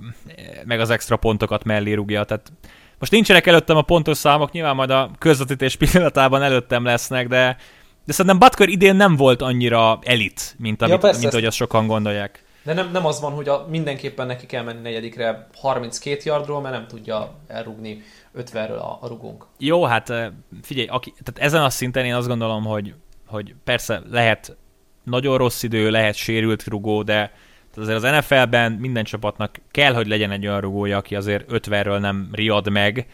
[0.66, 2.52] meg az extra pontokat mellé rúgja, tehát
[3.00, 7.58] most nincsenek előttem a pontos számok, nyilván majd a közvetítés pillanatában előttem lesznek, de,
[8.06, 11.58] de szerintem Butker idén nem volt annyira elit, mint, amit, ja, persze, mint ahogy azt
[11.58, 12.46] sokan gondolják.
[12.68, 16.76] De nem, nem az van, hogy a, mindenképpen neki kell menni negyedikre 32 yardról, mert
[16.76, 18.02] nem tudja elrugni
[18.38, 19.46] 50-ről a, a rugónk.
[19.58, 20.14] Jó, hát
[20.62, 22.94] figyelj, aki, tehát ezen a szinten én azt gondolom, hogy,
[23.28, 24.58] hogy persze lehet
[25.04, 27.32] nagyon rossz idő, lehet sérült rugó, de
[27.76, 32.30] azért az NFL-ben minden csapatnak kell, hogy legyen egy olyan rugója, aki azért 50-ről nem
[32.32, 33.08] riad meg,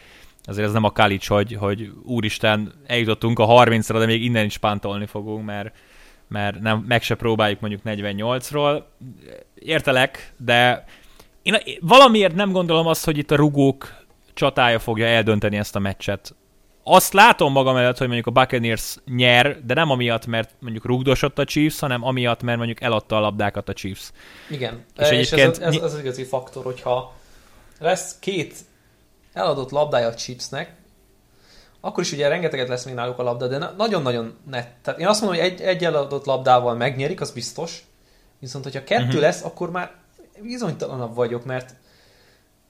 [0.44, 4.58] azért ez nem a Kalics, hogy, hogy úristen, eljutottunk a 30-ra, de még innen is
[4.58, 5.74] pántolni fogunk, mert,
[6.28, 8.82] mert nem, meg se próbáljuk mondjuk 48-ról.
[9.54, 10.84] Értelek, de
[11.42, 14.04] én valamiért nem gondolom azt, hogy itt a rugók
[14.34, 16.34] csatája fogja eldönteni ezt a meccset.
[16.82, 21.38] Azt látom magam előtt, hogy mondjuk a Buccaneers nyer, de nem amiatt, mert mondjuk rugdosott
[21.38, 24.10] a Chiefs, hanem amiatt, mert mondjuk eladta a labdákat a Chiefs.
[24.50, 27.14] Igen, és, és ez, ez, ez az igazi faktor, hogyha
[27.78, 28.54] lesz két
[29.32, 30.74] eladott labdája a Chiefsnek,
[31.84, 34.68] akkor is ugye rengeteget lesz még náluk a labda, de nagyon-nagyon net.
[34.82, 37.84] Tehát én azt mondom, hogy egy, egy eladott labdával megnyerik, az biztos.
[38.38, 39.20] Viszont, hogyha kettő uh-huh.
[39.20, 39.92] lesz, akkor már
[40.42, 41.74] bizonytalanabb vagyok, mert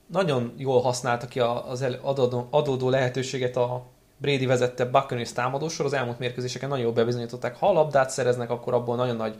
[0.07, 3.85] nagyon jól használta ki az adódó, adódó lehetőséget a
[4.17, 7.55] Brady vezette Buccaneers támadósor, az elmúlt mérkőzéseken nagyon jól bebizonyították.
[7.55, 9.35] Ha a labdát szereznek, akkor abból nagyon nagy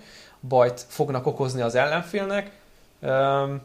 [0.47, 2.51] bajt fognak okozni az ellenfélnek.
[3.01, 3.61] Um,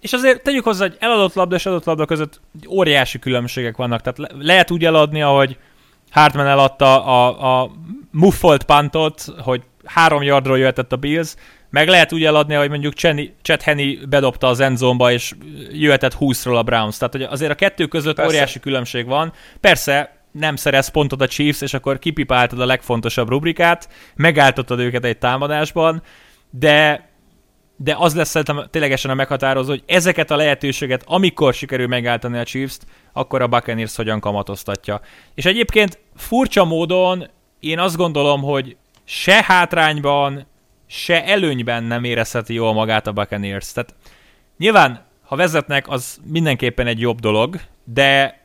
[0.00, 4.00] és azért tegyük hozzá, hogy eladott labda és adott labda között óriási különbségek vannak.
[4.00, 5.58] Tehát le- lehet úgy eladni, ahogy
[6.10, 7.70] Hartman eladta a, a
[8.10, 11.34] muffolt pantot, hogy három yardról jöhetett a Bills,
[11.70, 12.94] meg lehet úgy eladni, hogy mondjuk
[13.42, 15.34] Chet Henny bedobta az endzomba, és
[15.72, 16.96] jöhetett 20-ról a Browns.
[16.96, 18.30] Tehát hogy azért a kettő között Persze.
[18.30, 19.32] óriási különbség van.
[19.60, 25.18] Persze, nem szerez pontot a Chiefs, és akkor kipipáltad a legfontosabb rubrikát, megálltottad őket egy
[25.18, 26.02] támadásban,
[26.50, 27.08] de
[27.82, 32.44] de az lesz szerintem ténylegesen a meghatározó, hogy ezeket a lehetőséget, amikor sikerül megállítani a
[32.44, 35.00] Chiefs-t, akkor a Buccaneers hogyan kamatoztatja.
[35.34, 37.28] És egyébként furcsa módon
[37.60, 40.46] én azt gondolom, hogy se hátrányban,
[40.86, 43.72] se előnyben nem érezheti jól magát a Buccaneers.
[43.72, 43.94] Tehát
[44.58, 48.40] nyilván, ha vezetnek, az mindenképpen egy jobb dolog, de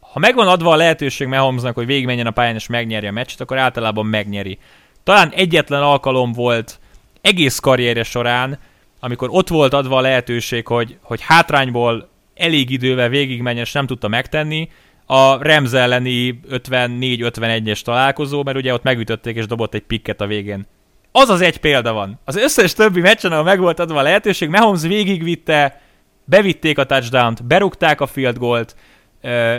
[0.00, 3.58] ha megvan adva a lehetőség Mahomesnak, hogy végigmenjen a pályán és megnyerje a meccset, akkor
[3.58, 4.58] általában megnyeri.
[5.02, 6.80] Talán egyetlen alkalom volt
[7.20, 8.58] egész karrierje során,
[9.00, 14.08] amikor ott volt adva a lehetőség, hogy, hogy hátrányból elég idővel végigmenjen, és nem tudta
[14.08, 14.68] megtenni,
[15.10, 20.66] a Rams elleni 54-51-es találkozó, mert ugye ott megütötték és dobott egy pikket a végén.
[21.12, 22.20] Az az egy példa van.
[22.24, 25.80] Az összes többi meccsen, ahol meg volt adva a lehetőség, Mahomes végigvitte,
[26.24, 28.76] bevitték a touchdown-t, berúgták a field goalt,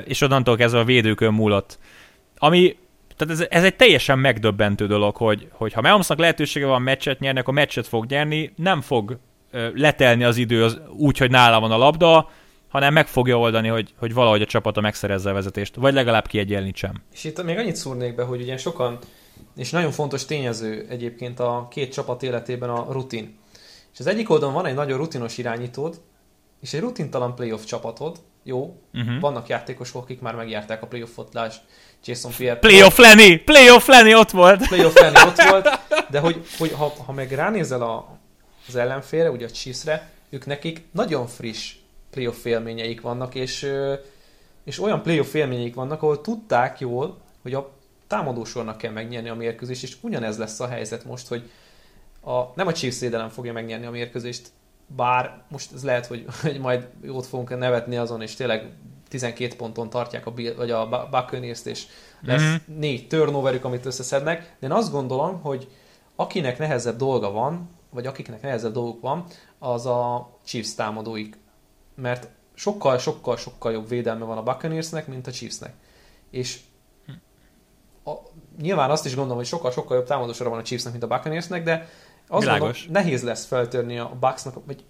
[0.06, 1.80] és onnantól kezdve a védőkön múlott.
[2.38, 2.76] Ami,
[3.20, 7.40] tehát ez, ez egy teljesen megdöbbentő dolog, hogy, hogy ha Mahomesnak lehetősége van meccset nyerni,
[7.40, 9.18] akkor meccset fog nyerni, nem fog
[9.74, 12.30] letelni az idő az, úgy, hogy nála van a labda,
[12.68, 17.04] hanem meg fogja oldani, hogy, hogy valahogy a csapata megszerezze a vezetést, vagy legalább kiegyenlítsem.
[17.14, 18.98] És itt még annyit szúrnék be, hogy ugye sokan
[19.56, 23.38] és nagyon fontos tényező egyébként a két csapat életében a rutin.
[23.94, 26.02] És az egyik oldalon van egy nagyon rutinos irányítód,
[26.62, 28.82] és egy rutintalan playoff csapatod, jó.
[28.94, 29.20] Uh-huh.
[29.20, 31.62] Vannak játékosok, akik már megjárták a playoffot, lásd
[32.06, 32.60] Jason Pierre.
[32.60, 33.44] Playoff Lenny!
[33.46, 34.68] Playoff Lenny ott volt!
[34.68, 35.80] Playoff Lenny ott volt,
[36.12, 38.18] de hogy, hogy ha, ha meg ránézel a,
[38.68, 41.74] az ellenfélre, ugye a Chiefsre, ők nekik nagyon friss
[42.10, 43.72] playoff élményeik vannak, és,
[44.64, 47.72] és olyan playoff élményeik vannak, ahol tudták jól, hogy a
[48.08, 51.50] támadósornak kell megnyerni a mérkőzést, és ugyanez lesz a helyzet most, hogy
[52.22, 54.48] a, nem a Chiefs védelem fogja megnyerni a mérkőzést,
[54.96, 58.72] bár most ez lehet, hogy, hogy majd jót fogunk nevetni azon, és tényleg
[59.10, 61.86] 12 ponton tartják a, vagy a Buccaneers-t, és
[62.22, 62.80] lesz mm-hmm.
[62.80, 65.68] négy turnoverük, amit összeszednek, de én azt gondolom, hogy
[66.16, 69.26] akinek nehezebb dolga van, vagy akiknek nehezebb dolguk van,
[69.60, 71.38] az a Chiefs támadóik.
[71.96, 75.74] Mert sokkal, sokkal, sokkal jobb védelme van a Buccaneersnek, mint a Chiefsnek.
[76.30, 76.60] És
[78.04, 78.12] a,
[78.62, 81.64] nyilván azt is gondolom, hogy sokkal, sokkal jobb támadósora van a Chiefsnek, mint a Buccaneersnek,
[81.64, 81.90] de
[82.28, 84.84] az gondolom, nehéz lesz feltörni a Bucksnak, vagy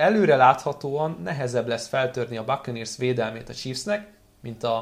[0.00, 4.76] előre láthatóan nehezebb lesz feltörni a Buccaneers védelmét a Chiefsnek, mint a,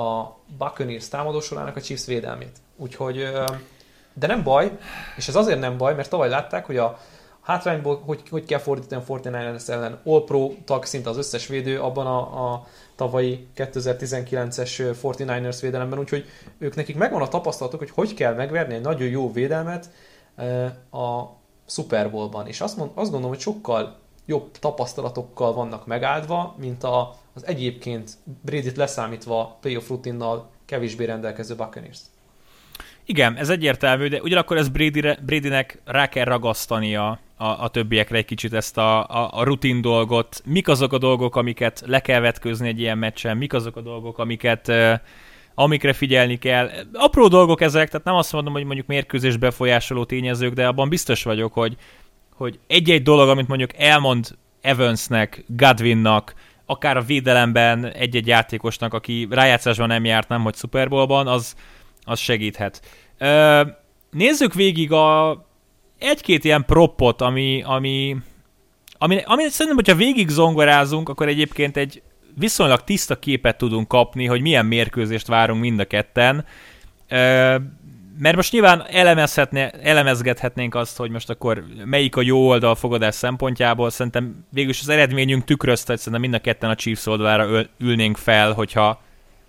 [0.00, 2.58] a Buccaneers támadósorának a Chiefs védelmét.
[2.76, 3.28] Úgyhogy,
[4.12, 4.78] de nem baj,
[5.16, 6.98] és ez azért nem baj, mert tavaly látták, hogy a
[7.40, 10.00] hátrányból hogy, hogy kell fordítani a 49ers ellen.
[10.04, 12.66] All Pro tag szinte az összes védő abban a, a
[12.96, 16.26] tavalyi 2019-es 49ers védelemben, úgyhogy
[16.58, 19.90] ők nekik megvan a tapasztalatuk, hogy hogy kell megverni egy nagyon jó védelmet
[20.90, 21.22] a
[21.66, 22.46] Super Bowl-ban.
[22.46, 23.99] És azt, mond, azt gondolom, hogy sokkal
[24.30, 28.10] jobb tapasztalatokkal vannak megáldva, mint a, az egyébként
[28.44, 31.98] Brady-t leszámítva playoff rutinnal kevésbé rendelkező Buccaneers.
[33.04, 38.24] Igen, ez egyértelmű, de ugyanakkor ez Brady, Bradynek rá kell ragasztania a, a többiekre egy
[38.24, 40.42] kicsit ezt a, a, a rutin dolgot.
[40.44, 44.18] Mik azok a dolgok, amiket le kell vetközni egy ilyen meccsen, mik azok a dolgok,
[44.18, 44.72] amiket
[45.54, 46.70] amikre figyelni kell.
[46.92, 51.22] Apró dolgok ezek, tehát nem azt mondom, hogy mondjuk mérkőzés befolyásoló tényezők, de abban biztos
[51.22, 51.76] vagyok, hogy,
[52.40, 56.34] hogy egy-egy dolog, amit mondjuk elmond Evansnek, Godwinnak,
[56.66, 61.54] akár a védelemben egy-egy játékosnak, aki rájátszásban nem járt, nem hogy Super Bowlban, az,
[62.04, 62.82] az segíthet.
[63.18, 63.62] Ö,
[64.10, 65.30] nézzük végig a
[65.98, 68.16] egy-két ilyen proppot, ami, ami,
[68.98, 72.02] ami, ami szerintem, hogyha végig zongorázunk, akkor egyébként egy
[72.36, 76.44] viszonylag tiszta képet tudunk kapni, hogy milyen mérkőzést várunk mind a ketten.
[77.08, 77.56] Ö,
[78.20, 78.86] mert most nyilván
[79.82, 83.90] elemezgethetnénk azt, hogy most akkor melyik a jó oldal fogadás szempontjából.
[83.90, 88.52] Szerintem végülis az eredményünk tükrözte, hogy szerintem mind a ketten a Chiefs oldalára ülnénk fel,
[88.52, 89.00] hogyha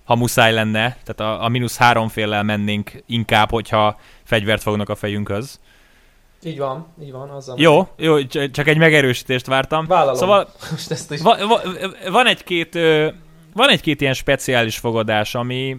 [0.03, 5.59] ha muszáj lenne, tehát a, a mínusz háromféllel mennénk inkább, hogyha fegyvert fognak a fejünkhöz.
[6.43, 7.29] Így van, így van.
[7.29, 9.85] Azzal jó, jó, csak egy megerősítést vártam.
[9.85, 10.15] Vállalom.
[10.15, 11.21] Szóval Most ezt is.
[11.21, 11.61] Va, va,
[12.11, 12.73] van egy-két
[13.53, 15.77] van egy-két ilyen speciális fogadás, ami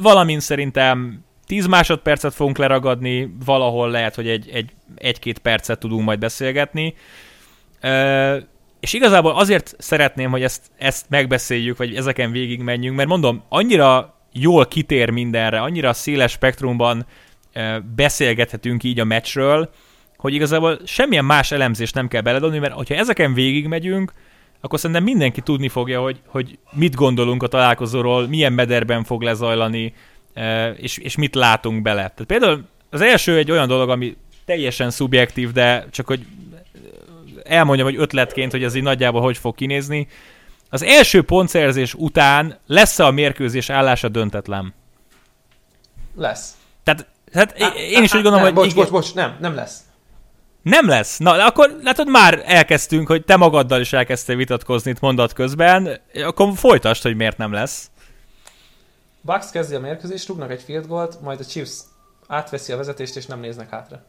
[0.00, 6.18] valamint szerintem 10 másodpercet fogunk leragadni, valahol lehet, hogy egy, egy, egy-két percet tudunk majd
[6.18, 6.94] beszélgetni.
[7.80, 8.36] Ö,
[8.80, 14.14] és igazából azért szeretném, hogy ezt, ezt megbeszéljük, vagy ezeken végig menjünk, mert mondom, annyira
[14.32, 17.06] jól kitér mindenre, annyira széles spektrumban
[17.52, 19.70] ö, beszélgethetünk így a meccsről,
[20.16, 24.12] hogy igazából semmilyen más elemzést nem kell beledobni, mert hogyha ezeken végig megyünk,
[24.60, 29.94] akkor szerintem mindenki tudni fogja, hogy, hogy mit gondolunk a találkozóról, milyen mederben fog lezajlani,
[30.76, 32.00] és, és mit látunk bele.
[32.00, 36.26] Tehát például az első egy olyan dolog, ami teljesen szubjektív, de csak hogy
[37.44, 40.08] elmondjam, hogy ötletként, hogy ez így nagyjából hogy fog kinézni.
[40.70, 44.74] Az első pontszerzés után lesz-e a mérkőzés állása döntetlen?
[46.16, 46.56] Lesz.
[46.84, 48.54] Tehát, tehát hát, én is úgy gondolom, nem, hogy...
[48.54, 49.78] Bocs, bocs, bocs, nem, nem lesz.
[50.62, 51.18] Nem lesz.
[51.18, 56.52] Na, akkor látod, már elkezdtünk, hogy te magaddal is elkezdtél vitatkozni itt mondat közben, akkor
[56.54, 57.90] folytasd, hogy miért nem lesz.
[59.22, 61.80] Bucks kezdi a mérkőzést, rúgnak egy field goalt, majd a Chiefs
[62.26, 64.02] átveszi a vezetést, és nem néznek hátra.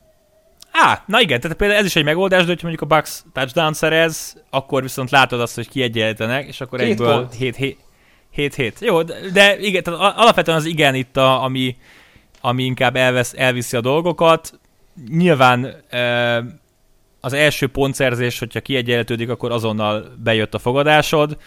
[0.72, 3.74] Á, na igen, tehát például ez is egy megoldás, de hogyha mondjuk a Bucks touchdown
[3.74, 7.30] szerez, akkor viszont látod azt, hogy kiegyenlítenek, és akkor Két egyből
[8.36, 8.80] 7-7.
[8.80, 11.78] Jó, de, de igen, tehát alapvetően az igen itt, a, ami,
[12.41, 14.59] ami inkább elvesz, elviszi a dolgokat.
[15.09, 16.43] Nyilván e,
[17.20, 21.38] az első pontszerzés, hogyha kiegyenlítődik, akkor azonnal bejött a fogadásod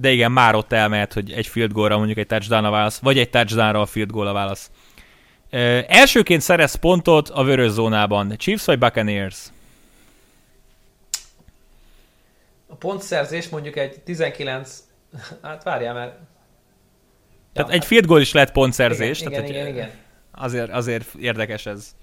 [0.00, 3.18] de igen, már ott elmehet, hogy egy field goalra mondjuk egy touchdown a válasz, vagy
[3.18, 4.70] egy touchdownra a field goal a válasz.
[5.50, 8.36] Ö, elsőként szerez pontot a vörös zónában.
[8.36, 9.36] Chiefs vagy Buccaneers?
[12.66, 14.82] A pontszerzés mondjuk egy 19...
[15.42, 16.16] Hát várjál, mert...
[17.52, 19.20] Tehát ja, egy field goal is lehet pontszerzés.
[19.20, 19.90] Igen, tehát igen, igen, igen.
[20.30, 21.94] Azért, azért érdekes ez.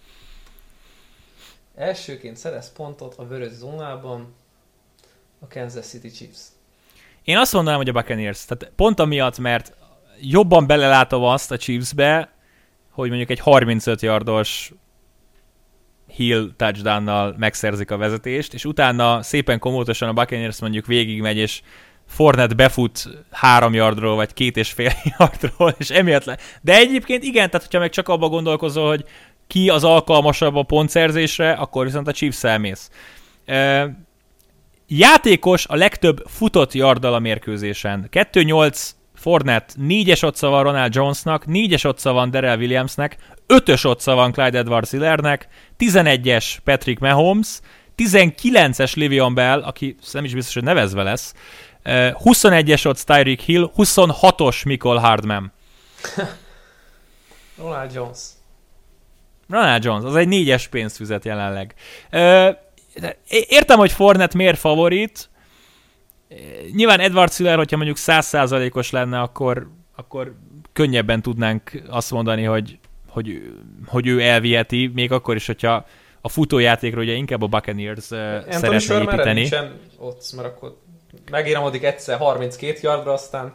[1.76, 4.36] Elsőként szerez pontot a vörös zónában
[5.39, 6.39] a Kansas City Chiefs.
[7.26, 8.45] Én azt mondanám, hogy a Buccaneers.
[8.45, 9.73] Tehát pont amiatt, mert
[10.21, 12.34] jobban belelátom azt a Chiefsbe,
[12.91, 14.71] hogy mondjuk egy 35 yardos
[16.07, 21.61] Hill touchdownnal megszerzik a vezetést, és utána szépen komótosan a Buccaneers mondjuk végigmegy, és
[22.07, 26.38] Fornet befut három yardról, vagy két és fél yardról, és emiatt le.
[26.61, 29.05] De egyébként igen, tehát hogyha meg csak abba gondolkozol, hogy
[29.47, 32.89] ki az alkalmasabb a pontszerzésre, akkor viszont a Chiefs elmész.
[34.88, 38.09] Játékos a legtöbb futott yarddal a mérkőzésen.
[38.11, 43.17] 2-8 Fornet, 4-es otca van Ronald Jonesnak, 4-es otca van Darrell Williamsnek,
[43.47, 45.47] 5-ös otca van Clyde edwards hillernek
[45.79, 47.59] 11-es Patrick Mahomes,
[47.97, 51.33] 19-es Livion Bell, aki nem is biztos, hogy nevezve lesz,
[51.83, 55.51] 21-es ott Tyreek Hill, 26-os Michael Hardman.
[57.57, 58.19] Ronald Jones.
[59.49, 61.73] Ronald Jones, az egy négyes pénzfüzet jelenleg.
[63.28, 65.30] Értem, hogy Fornet miért favorit.
[66.74, 70.36] Nyilván Edward Siller, hogyha mondjuk 100%-os lenne, akkor, akkor
[70.74, 73.54] könnyebben tudnánk azt mondani, hogy, hogy,
[73.88, 75.86] hogy ő elviheti, még akkor is, hogyha
[76.22, 79.39] a futójátékról ugye inkább a Buccaneers Anthony szeretne Sherman építeni.
[79.39, 80.78] nincsen ott, mert akkor
[81.32, 83.54] megíramodik egyszer 32 yardra, aztán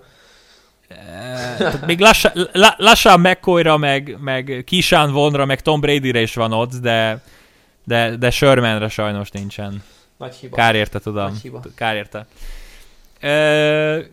[1.59, 2.33] tehát még lassan,
[2.77, 7.23] lassan McCoy-ra, meg, meg Kishan Vonra, meg Tom Brady-re is van ott, de,
[7.85, 9.83] de, de Shermanre sajnos nincsen.
[10.17, 10.57] Nagy hiba.
[10.57, 11.31] Kár érte, tudom.
[11.31, 11.63] Nagy hiba.
[11.75, 12.27] Kár érte.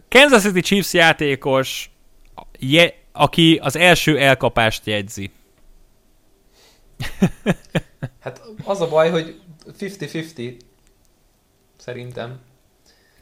[0.09, 1.91] Kansas City Chiefs játékos,
[2.59, 5.31] je, aki az első elkapást jegyzi.
[8.23, 9.39] hát az a baj, hogy
[9.79, 10.57] 50-50
[11.77, 12.39] szerintem.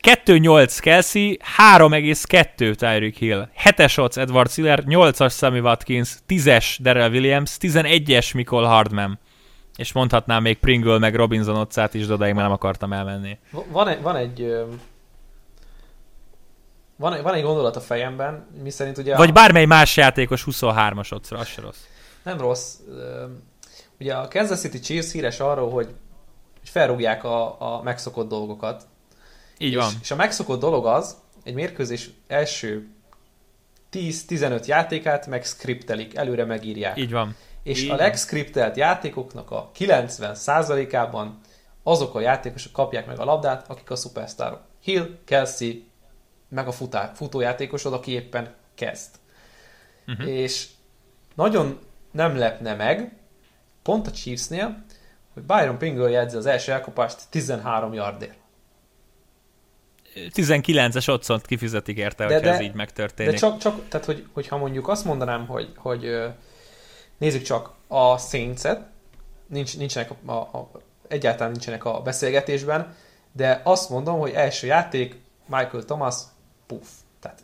[0.01, 7.57] 2-8 Kelsey, 3,2 Tyreek Hill, 7-es Otz Edward Siller, 8-as Sammy Watkins, 10-es Darrell Williams,
[7.59, 9.19] 11-es Michael Hardman.
[9.76, 13.38] És mondhatnám még Pringle meg Robinson otcát is, de odaig már nem akartam elmenni.
[13.71, 14.65] Van egy, van egy
[16.95, 19.15] van, egy, van egy gondolat a fejemben, mi szerint ugye...
[19.15, 19.34] Vagy a...
[19.34, 21.80] bármely más játékos 23-as otcra, az se rossz.
[22.23, 22.76] Nem rossz.
[23.99, 25.88] Ugye a Kansas City Chiefs híres arról, hogy
[26.63, 28.84] felrúgják a, a megszokott dolgokat,
[29.57, 29.91] így és, van.
[30.01, 32.88] És a megszokott dolog az, egy mérkőzés első
[33.91, 36.97] 10-15 játékát megskriptelik, előre megírják.
[36.97, 37.36] Így van.
[37.66, 41.39] És Így a legskriptelt játékoknak a 90%-ában
[41.84, 44.61] azok a játékosok kapják meg a labdát, akik a szupersztárok.
[44.82, 45.72] Hill, Kelsey,
[46.49, 49.09] meg a futá, futójátékosod, aki éppen kezd.
[50.07, 50.30] Uh-huh.
[50.30, 50.68] És
[51.36, 51.80] nagyon
[52.11, 53.16] nem lepne meg,
[53.82, 54.84] pont a Chiefsnél,
[55.34, 58.38] hogy Byron Pringle jegyzi az első elkapást 13 yardért.
[60.16, 63.32] 19-es otthont kifizetik érte, de, hogyha de, ez így megtörténik.
[63.32, 66.05] De csak, csak tehát, hogy, hogyha mondjuk azt mondanám, hogy, hogy
[67.18, 68.82] nézzük csak a Saints-et,
[69.47, 70.70] nincs, nincsenek a, a, a,
[71.07, 72.95] egyáltalán nincsenek a beszélgetésben,
[73.32, 76.16] de azt mondom, hogy első játék Michael Thomas,
[76.68, 76.88] puff.
[77.20, 77.41] Tehát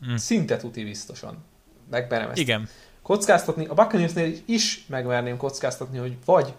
[0.00, 0.16] hmm.
[0.16, 1.44] szinte tuti biztosan.
[1.90, 2.38] Megbenem ezt.
[2.38, 2.68] Igen.
[3.02, 6.54] Kockáztatni, a Buccaneersnél is megmerném kockáztatni, hogy vagy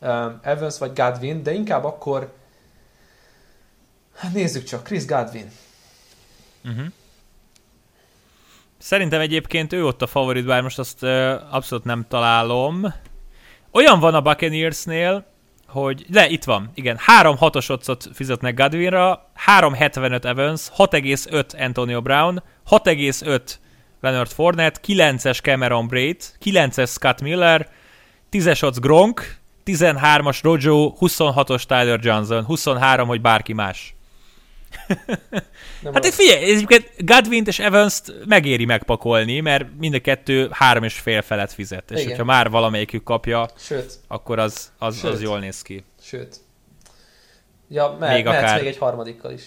[0.00, 2.32] um, Evans, vagy Godwin, de inkább akkor
[4.18, 5.50] Hát nézzük csak, Chris Godwin.
[6.64, 6.86] Uh-huh.
[8.78, 12.94] Szerintem egyébként ő ott a favorit, bár most azt uh, abszolút nem találom.
[13.72, 15.26] Olyan van a Buccaneersnél,
[15.66, 23.40] hogy, de itt van, igen, 3-6-os otcot fizetnek Godwinra, 3-75 Evans, 6,5 Antonio Brown, 6,5
[24.00, 27.68] Leonard Fournette, 9-es Cameron Braid, 9-es Scott Miller,
[28.30, 33.97] 10-es ott Gronk, 13-as Rojo, 26-os Tyler Johnson, 23, hogy bárki más
[35.94, 40.98] hát itt figyelj, egyébként godwin és Evans-t megéri megpakolni, mert mind a kettő három és
[40.98, 41.90] fél felet fizet.
[41.90, 42.08] És Igen.
[42.08, 43.98] hogyha már valamelyikük kapja, Sőt.
[44.06, 45.12] akkor az, az, Sőt.
[45.12, 45.84] az jól néz ki.
[46.00, 46.36] Sőt.
[47.68, 48.58] Ja, mehet, még akár...
[48.58, 49.42] még egy harmadikkal is.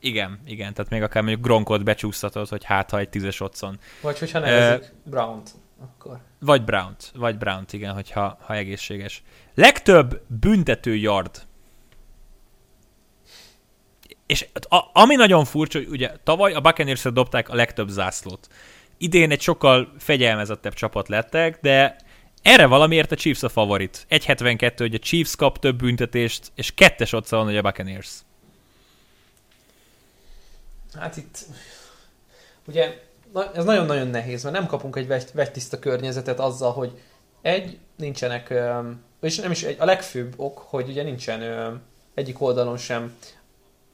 [0.00, 3.78] Igen, igen, tehát még akár mondjuk Gronkot becsúsztatod, hogy hát ha egy tízes otthon.
[4.00, 5.50] Vagy hogyha nevezik uh, Brown-t,
[5.82, 6.18] akkor.
[6.38, 9.22] Vagy Brown-t, vagy Brown-t, igen, hogyha ha egészséges.
[9.54, 11.42] Legtöbb büntető yard
[14.26, 18.48] és a, ami nagyon furcsa, hogy ugye tavaly a buccaneers dobták a legtöbb zászlót.
[18.98, 21.96] Idén egy sokkal fegyelmezettebb csapat lettek, de
[22.42, 24.06] erre valamiért a Chiefs a favorit.
[24.10, 28.10] 1.72, hogy a Chiefs kap több büntetést, és kettes ott van, hogy a Buccaneers.
[30.98, 31.38] Hát itt,
[32.66, 33.02] ugye
[33.54, 37.00] ez nagyon-nagyon nehéz, mert nem kapunk egy vegy, vegytiszta környezetet azzal, hogy
[37.42, 38.54] egy, nincsenek,
[39.20, 41.42] és nem is egy, a legfőbb ok, hogy ugye nincsen
[42.14, 43.16] egyik oldalon sem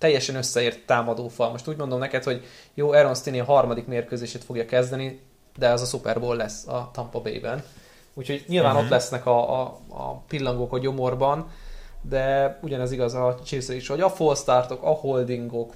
[0.01, 1.51] teljesen összeért támadófal.
[1.51, 2.45] Most úgy mondom neked, hogy
[2.75, 5.21] jó, Aaron Stinney a harmadik mérkőzését fogja kezdeni,
[5.59, 7.63] de az a Super Bowl lesz a Tampa Bay-ben.
[8.15, 8.85] Úgyhogy nyilván uh-huh.
[8.85, 11.51] ott lesznek a, a, a pillangók a gyomorban,
[12.03, 15.75] de ugyanez igaz a chiefs is, hogy a fall startok, a holdingok,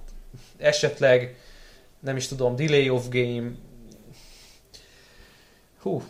[0.58, 1.38] esetleg
[2.00, 3.50] nem is tudom, delay of game,
[5.82, 6.02] hú,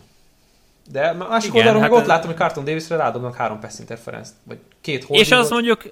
[0.90, 5.04] de másik oldalon hát ott látom, hogy Carton Davisre rádobnak három pass interference vagy két
[5.04, 5.26] holdingot.
[5.26, 5.82] És az mondjuk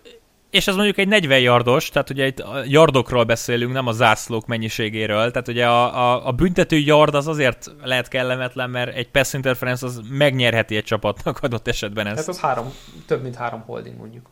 [0.52, 4.46] és ez mondjuk egy 40 yardos, tehát ugye itt a yardokról beszélünk, nem a zászlók
[4.46, 9.32] mennyiségéről, tehát ugye a, a, a büntető yard az azért lehet kellemetlen, mert egy pass
[9.32, 12.16] interference az megnyerheti egy csapatnak adott esetben ezt.
[12.16, 12.74] Hát az három,
[13.06, 14.26] több mint három holding mondjuk.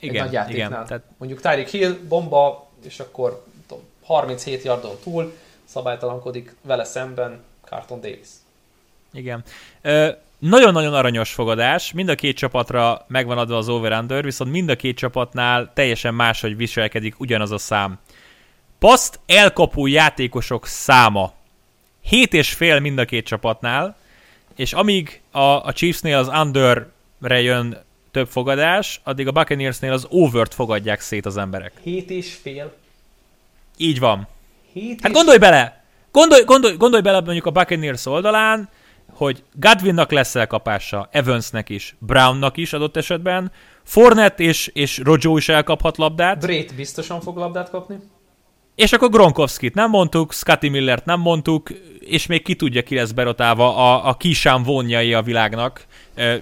[0.00, 5.32] igen, egy nagy igen, tehát Mondjuk Tyreek Hill, bomba, és akkor tudom, 37 yardon túl,
[5.64, 8.28] szabálytalankodik vele szemben Carton Davis.
[9.12, 9.44] Igen.
[9.82, 10.08] Ö,
[10.38, 14.96] nagyon-nagyon aranyos fogadás, mind a két csapatra megvan adva az over-under, viszont mind a két
[14.96, 17.98] csapatnál teljesen máshogy viselkedik ugyanaz a szám.
[18.78, 21.32] Paszt elkapó játékosok száma.
[22.02, 23.96] 7 és fél mind a két csapatnál,
[24.56, 30.54] és amíg a, a Chiefsnél az underre jön több fogadás, addig a Buccaneersnél az overt
[30.54, 31.72] fogadják szét az emberek.
[31.82, 32.74] 7 és fél.
[33.76, 34.28] Így van.
[34.72, 35.84] 7 Hát és gondolj bele!
[36.12, 38.68] Gondolj, gondolj, gondolj bele mondjuk a Buccaneers oldalán,
[39.16, 43.52] hogy Godwinnak lesz elkapása, Evansnek is, Brownnak is adott esetben,
[43.84, 47.96] Fournette és, és Rojo is elkaphat labdát, Brét biztosan fog labdát kapni.
[48.74, 53.10] és akkor Gronkowski-t nem mondtuk, Scotty Millert nem mondtuk, és még ki tudja, ki lesz
[53.10, 55.86] berotálva a, a kisám vonjai a világnak,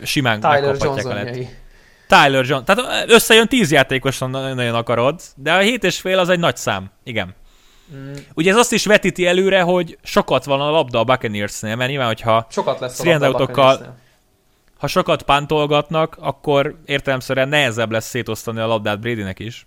[0.03, 0.77] simán Tyler.
[0.81, 1.17] Johnson
[2.09, 2.65] Tyler John.
[2.65, 6.91] Tehát összejön 10 játékosan nagyon akarod, de a 7 és fél az egy nagy szám.
[7.05, 7.35] Igen.
[7.93, 11.91] Mm, Ugye ez azt is vetíti előre, hogy sokat van a labda a Buccaneersnél, mert
[11.91, 13.93] nyilván, hogyha sokat lesz a labda
[14.85, 19.67] ha sokat pántolgatnak, akkor értelemszerűen nehezebb lesz szétosztani a labdát Bradynek is.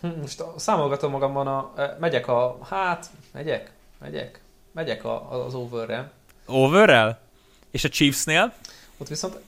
[0.00, 4.40] Hm, Most számolgatom magamban, a, e, megyek a, hát, megyek, megyek,
[4.72, 6.10] megyek a, az overre.
[6.46, 7.20] Overrel?
[7.70, 8.52] És a Chiefsnél?
[8.96, 9.38] Ott viszont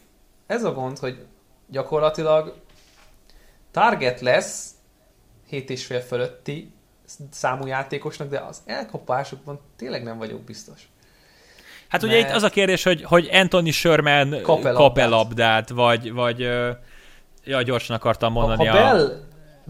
[0.46, 1.24] ez a gond, hogy
[1.66, 2.54] gyakorlatilag
[3.70, 4.70] target lesz
[5.50, 6.72] 7,5 fölötti
[7.30, 10.88] számú játékosnak, de az elkapásokban tényleg nem vagyok biztos.
[11.88, 15.08] Hát ugye Mert- itt az a kérdés, hogy, hogy Anthony Sherman Kap-e kap-e labdát?
[15.08, 16.70] labdát, vagy, vagy ö,
[17.44, 18.80] ja, gyorsan akartam Ha, mondani ha a...
[18.82, 19.22] Bell,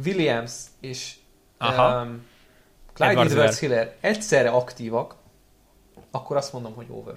[0.05, 1.15] Williams és
[1.59, 2.03] Aha.
[2.03, 2.27] um,
[2.93, 5.15] Clyde Edwards Edwards Hiller egyszerre aktívak,
[6.11, 7.15] akkor azt mondom, hogy over.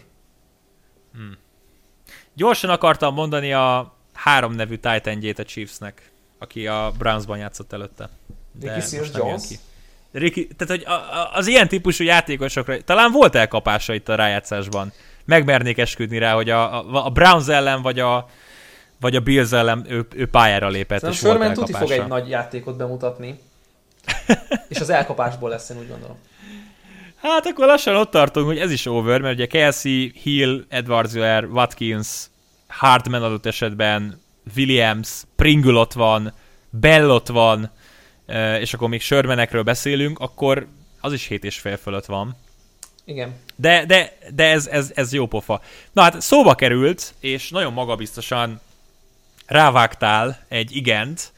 [2.33, 8.09] Gyorsan akartam mondani a három nevű titan a Chiefsnek, aki a Brownsban játszott előtte.
[8.51, 9.47] De Ricky Sears Jones?
[9.47, 9.55] ki.
[10.11, 14.93] Ricky, tehát, hogy a, a, az ilyen típusú játékosokra, talán volt elkapása itt a rájátszásban.
[15.25, 18.29] Megmernék esküdni rá, hogy a, a, a Browns ellen, vagy a,
[18.99, 22.29] vagy a Bills ellen ő, ő pályára lépett, Szerintem és volt Sherman fog egy nagy
[22.29, 23.39] játékot bemutatni,
[24.69, 26.17] és az elkapásból lesz, én úgy gondolom.
[27.21, 31.13] Hát akkor lassan ott tartunk, hogy ez is over, mert ugye Kelsey, Hill, Edwards
[31.51, 32.07] Watkins,
[32.67, 34.21] Hartman adott esetben,
[34.55, 36.33] Williams, Pringle ott van,
[36.69, 37.71] Bell ott van,
[38.59, 40.67] és akkor még Shermanekről beszélünk, akkor
[41.01, 42.35] az is 7 és fél fölött van.
[43.05, 43.35] Igen.
[43.55, 45.61] De, de, de ez, ez, ez jó pofa.
[45.91, 48.61] Na hát szóba került, és nagyon magabiztosan
[49.45, 51.33] rávágtál egy igent.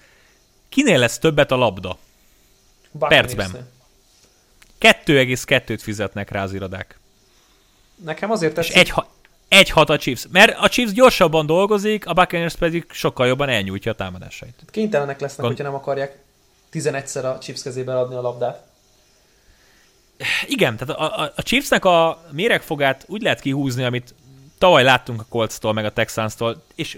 [0.69, 1.97] Kinél lesz többet a labda?
[2.91, 3.35] Buccaneersnél.
[3.37, 3.71] Percben.
[5.05, 6.97] 2,2-t fizetnek rá az irodák.
[7.95, 9.11] Nekem azért És tetszik, egy, ha-
[9.47, 10.25] egy hat a Chiefs.
[10.31, 14.63] Mert a Chiefs gyorsabban dolgozik, a Buccaneers pedig sokkal jobban elnyújtja a támadásait.
[14.71, 16.17] kénytelenek lesznek, Gond- hogyha nem akarják
[16.73, 18.71] 11-szer a Chiefs kezébe adni a labdát.
[20.47, 24.13] Igen, tehát a, a, a Chiefsnek a méregfogát úgy lehet kihúzni, amit
[24.57, 26.97] tavaly láttunk a Colts-tól, meg a Texans-tól, és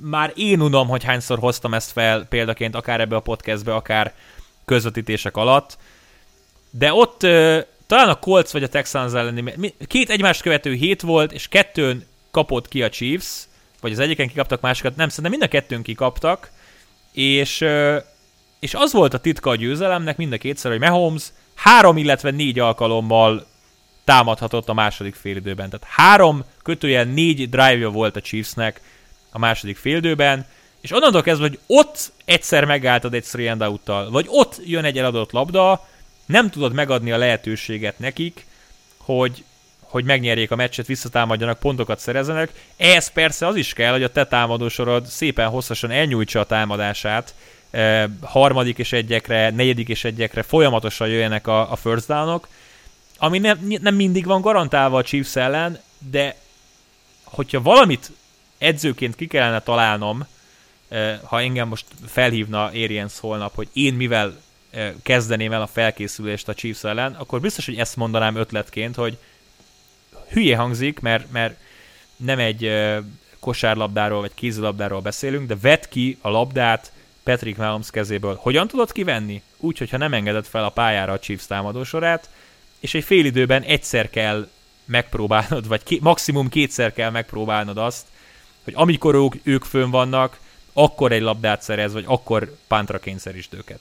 [0.00, 4.14] már én unom, hogy hányszor hoztam ezt fel példaként, akár ebbe a podcastbe, akár
[4.64, 5.78] közvetítések alatt,
[6.70, 11.32] de ott ö, talán a Colts vagy a Texans elleni, két egymást követő hét volt,
[11.32, 13.48] és kettőn kapott ki a Chiefs,
[13.80, 16.50] vagy az egyiken kikaptak, másikat nem, szerintem mind a kettőn kikaptak,
[17.12, 17.98] és, ö,
[18.60, 21.22] és az volt a titka a győzelemnek mind a kétszer, hogy Mahomes
[21.54, 23.46] három, illetve négy alkalommal
[24.04, 25.70] támadhatott a második félidőben.
[25.70, 28.80] Tehát három kötőjel négy drive volt a Chiefsnek
[29.30, 30.46] a második félidőben,
[30.80, 34.98] és onnantól kezdve, hogy ott egyszer megálltad egy three and out-tal, vagy ott jön egy
[34.98, 35.88] eladott labda,
[36.26, 38.46] nem tudod megadni a lehetőséget nekik,
[38.96, 39.44] hogy,
[39.80, 42.50] hogy megnyerjék a meccset, visszatámadjanak, pontokat szerezzenek.
[42.76, 47.34] Ehhez persze az is kell, hogy a te támadósorod szépen hosszasan elnyújtsa a támadását,
[48.20, 52.48] harmadik és egyekre, negyedik és egyekre folyamatosan jöjjenek a, a first downok,
[53.18, 56.36] ami nem, nem mindig van garantálva a Chiefs ellen, de
[57.24, 58.10] hogyha valamit
[58.58, 60.26] edzőként ki kellene találnom,
[61.24, 64.40] ha engem most felhívna Arians holnap, hogy én mivel
[65.02, 69.18] kezdeném el a felkészülést a Chiefs ellen, akkor biztos, hogy ezt mondanám ötletként, hogy
[70.28, 71.58] hülye hangzik, mert, mert
[72.16, 72.72] nem egy
[73.40, 76.92] kosárlabdáról vagy kézilabdáról beszélünk, de vedd ki a labdát
[77.22, 78.38] Patrick Mahomes kezéből.
[78.40, 79.42] Hogyan tudod kivenni?
[79.56, 82.28] Úgy, hogyha nem engedett fel a pályára a Chiefs támadósorát,
[82.80, 84.48] és egy fél időben egyszer kell
[84.84, 88.06] megpróbálnod, vagy ké- maximum kétszer kell megpróbálnod azt,
[88.64, 90.38] hogy amikor ők, ők fönn vannak,
[90.72, 93.80] akkor egy labdát szerez, vagy akkor pántra kényszerítsd őket.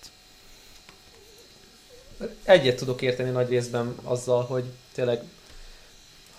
[2.44, 4.64] Egyet tudok érteni nagy részben azzal, hogy
[4.94, 5.22] tényleg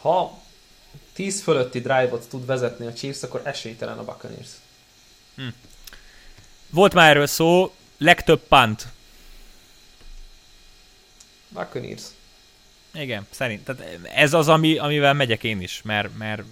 [0.01, 0.39] ha
[1.13, 4.49] 10 fölötti drive-ot tud vezetni a Chiefs, akkor esélytelen a Buccaneers.
[5.37, 5.49] Hm.
[6.71, 8.87] Volt már erről szó, legtöbb punt.
[11.49, 12.03] Buccaneers.
[12.95, 13.64] Igen, szerint.
[13.64, 16.43] Tehát ez az, ami, amivel megyek én is, mert, mert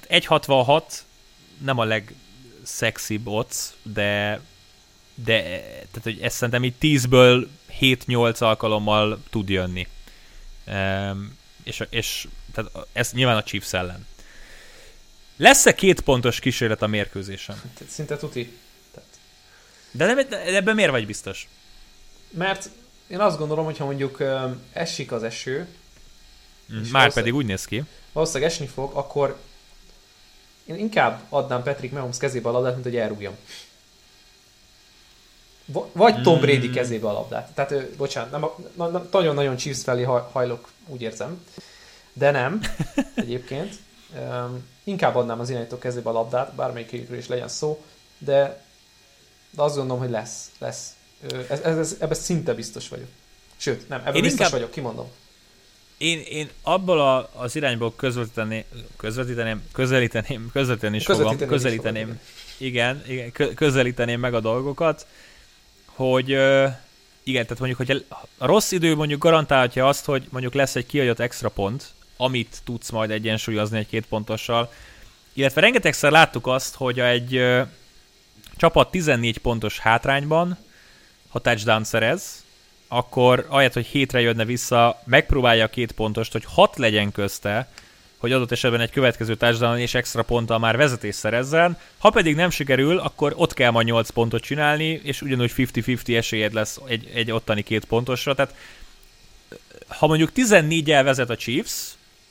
[0.00, 0.82] tehát 1.66
[1.58, 4.40] nem a legszexibb oc, de
[5.14, 7.46] de tehát, hogy ezt szerintem így 10-ből
[7.80, 9.86] 7-8 alkalommal tud jönni.
[10.66, 14.06] Um, és, és tehát ez nyilván a Chiefs ellen.
[15.36, 17.62] Lesz-e két pontos kísérlet a mérkőzésen?
[17.88, 18.58] Szinte tuti.
[19.96, 21.48] De, nem, ebben miért vagy biztos?
[22.30, 22.70] Mert
[23.06, 25.68] én azt gondolom, hogyha mondjuk um, esik az eső,
[26.72, 27.82] mm, már pedig úgy néz ki.
[28.12, 29.38] Valószínűleg esni fog, akkor
[30.64, 33.36] én inkább adnám Patrick Mahomes kezébe a labdát, mint hogy elrúgjam.
[35.92, 36.40] Vagy Tom hmm.
[36.40, 37.52] Brady kezébe a labdát.
[37.54, 38.44] Tehát, bocsánat, nem,
[38.92, 41.44] nem, nagyon-nagyon Chiefs felé hajlok, úgy érzem.
[42.12, 42.60] De nem,
[43.14, 43.74] egyébként.
[44.18, 47.84] Um, inkább adnám az irányító kezébe a labdát, bármelyikről is legyen szó,
[48.18, 48.63] de,
[49.56, 50.50] de azt gondolom, hogy lesz.
[50.58, 50.94] lesz.
[51.48, 53.08] Ez, ez, ez, ebben szinte biztos vagyok.
[53.56, 54.52] Sőt, nem, ebben Én biztos inkább...
[54.52, 55.10] vagyok, kimondom
[55.98, 58.64] én, én abból a, az irányból közvetíteném,
[58.96, 62.20] közvetíteném, közelíteném, közvetíteni is fogom, közelíteném, fogom,
[62.56, 65.06] igen, igen, közelíteném meg a dolgokat,
[65.84, 66.28] hogy
[67.22, 68.04] igen, tehát mondjuk, hogy
[68.38, 72.90] a rossz idő mondjuk garantálhatja azt, hogy mondjuk lesz egy kiadott extra pont, amit tudsz
[72.90, 74.72] majd egyensúlyozni egy két pontossal,
[75.32, 77.40] illetve rengetegszer láttuk azt, hogy egy
[78.56, 80.58] csapat 14 pontos hátrányban,
[81.28, 82.44] ha touchdown szerez,
[82.88, 87.68] akkor ahelyett, hogy hétre jönne vissza, megpróbálja a két pontost, hogy hat legyen közte,
[88.16, 91.78] hogy adott esetben egy következő társadalom és extra ponttal már vezetés szerezzen.
[91.98, 96.52] Ha pedig nem sikerül, akkor ott kell majd 8 pontot csinálni, és ugyanúgy 50-50 esélyed
[96.52, 98.34] lesz egy, egy ottani két pontosra.
[98.34, 98.54] Tehát
[99.88, 101.72] ha mondjuk 14-el vezet a Chiefs,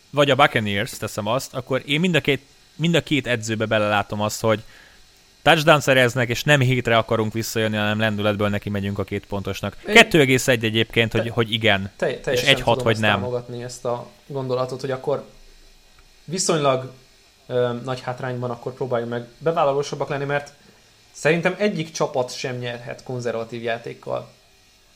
[0.10, 2.42] vagy a Buccaneers, teszem azt, akkor én mind a két,
[2.76, 4.64] mind a két edzőbe belelátom azt, hogy
[5.44, 9.78] touchdown szereznek, és nem hétre akarunk visszajönni, hanem lendületből neki megyünk a két pontosnak.
[9.86, 13.12] 2,1 egyébként, te, hogy, hogy igen, te, és 1,6 hogy nem.
[13.12, 15.26] támogatni ezt a gondolatot, hogy akkor
[16.26, 16.92] viszonylag
[17.48, 20.54] ö, nagy hátrányban akkor próbáljunk meg bevállalósabbak lenni, mert
[21.12, 24.32] szerintem egyik csapat sem nyerhet konzervatív játékkal.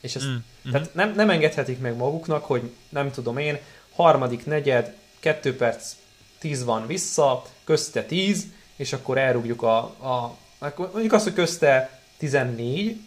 [0.00, 0.70] És ezt, mm.
[0.70, 3.58] tehát nem, nem engedhetik meg maguknak, hogy nem tudom én,
[3.94, 5.92] harmadik negyed, kettő perc,
[6.38, 8.46] tíz van vissza, közte tíz,
[8.78, 10.36] és akkor elrúgjuk a, a
[10.76, 13.00] mondjuk azt, hogy közte 14,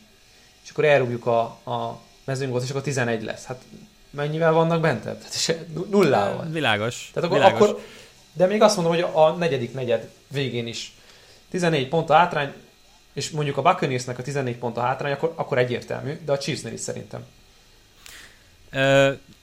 [0.63, 3.45] és akkor elrúgjuk a, a mezőnygót, és akkor 11 lesz.
[3.45, 3.61] Hát
[4.09, 5.03] mennyivel vannak bent?
[5.03, 5.57] Tehát
[5.89, 6.45] nullával.
[6.45, 7.09] Világos.
[7.13, 7.69] Tehát akkor, világos.
[7.69, 7.82] akkor,
[8.34, 10.93] de még azt mondom, hogy a negyedik negyed végén is
[11.49, 12.53] 14 pont a hátrány,
[13.13, 16.74] és mondjuk a Buccaneersnek a 14 pont a hátrány, akkor, akkor egyértelmű, de a Chiefsnél
[16.74, 17.26] is szerintem.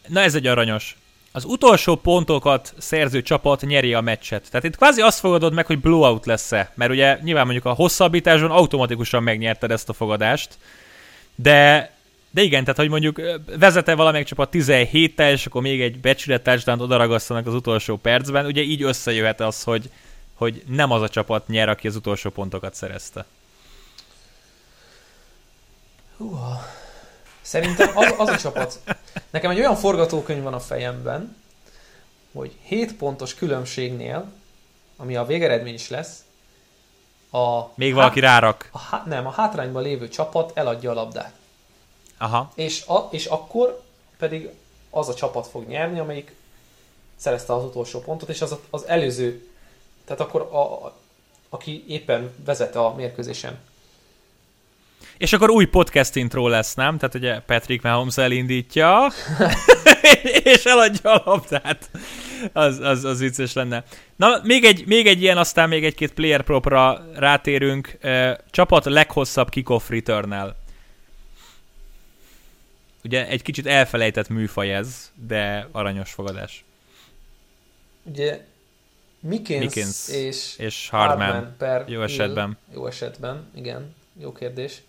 [0.07, 0.97] Na ez egy aranyos
[1.39, 4.51] az utolsó pontokat szerző csapat nyeri a meccset.
[4.51, 8.51] Tehát itt kvázi azt fogadod meg, hogy blowout lesz-e, mert ugye nyilván mondjuk a hosszabbításon
[8.51, 10.59] automatikusan megnyerted ezt a fogadást,
[11.35, 11.93] de
[12.31, 13.21] de igen, tehát hogy mondjuk
[13.59, 18.63] vezete valamelyik csapat 17-tel, és akkor még egy becsület touchdown odaragasztanak az utolsó percben, ugye
[18.63, 19.91] így összejöhet az, hogy,
[20.35, 23.25] hogy nem az a csapat nyer, aki az utolsó pontokat szerezte.
[26.17, 26.78] Húha.
[27.49, 28.81] Szerintem az, az a csapat,
[29.31, 31.37] nekem egy olyan forgatókönyv van a fejemben,
[32.33, 34.33] hogy 7 pontos különbségnél,
[34.97, 36.25] ami a végeredmény is lesz,
[37.31, 38.69] a Még valaki há- rárak.
[38.73, 41.33] A há- nem, a hátrányban lévő csapat eladja a labdát.
[42.19, 42.53] Aha.
[42.55, 43.83] És, a, és akkor
[44.19, 44.49] pedig
[44.91, 46.35] az a csapat fog nyerni, amelyik
[47.17, 49.49] szerezte az utolsó pontot, és az az előző,
[50.05, 50.95] tehát akkor a, a,
[51.49, 53.59] aki éppen vezet a mérkőzésen
[55.19, 56.99] és akkor új podcast intro lesz, nem?
[56.99, 59.13] Tehát ugye Patrick Mahomes elindítja,
[60.55, 61.91] és eladja a labdát.
[62.53, 63.85] Az, az, az vicces lenne.
[64.17, 67.99] Na, még egy, még egy ilyen, aztán még egy-két player propra rátérünk.
[68.51, 70.57] Csapat leghosszabb kickoff return -el.
[73.05, 76.65] Ugye egy kicsit elfelejtett műfaj ez, de aranyos fogadás.
[78.03, 78.41] Ugye
[79.21, 82.59] Mikins, Mikins és, és Hardman, Hardman per jó esetben.
[82.75, 83.95] Jó esetben, igen.
[84.21, 84.83] Jó kérdés.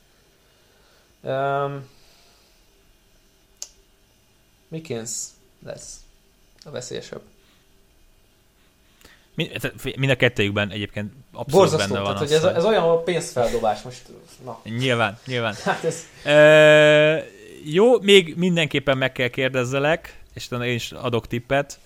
[1.22, 1.88] Um,
[4.68, 5.12] Mikins
[5.66, 6.00] lesz
[6.64, 7.22] a veszélyesebb.
[9.96, 13.82] Mind a kettőjükben egyébként abszolút Borzasztó, benne van tehát, az, hogy ez, ez olyan pénzfeldobás
[13.82, 14.02] most.
[14.44, 14.60] Na.
[14.64, 15.56] Nyilván, nyilván.
[15.64, 16.06] Hát ez...
[16.24, 17.26] E,
[17.64, 21.80] jó, még mindenképpen meg kell kérdezzelek, és talán én is adok tippet.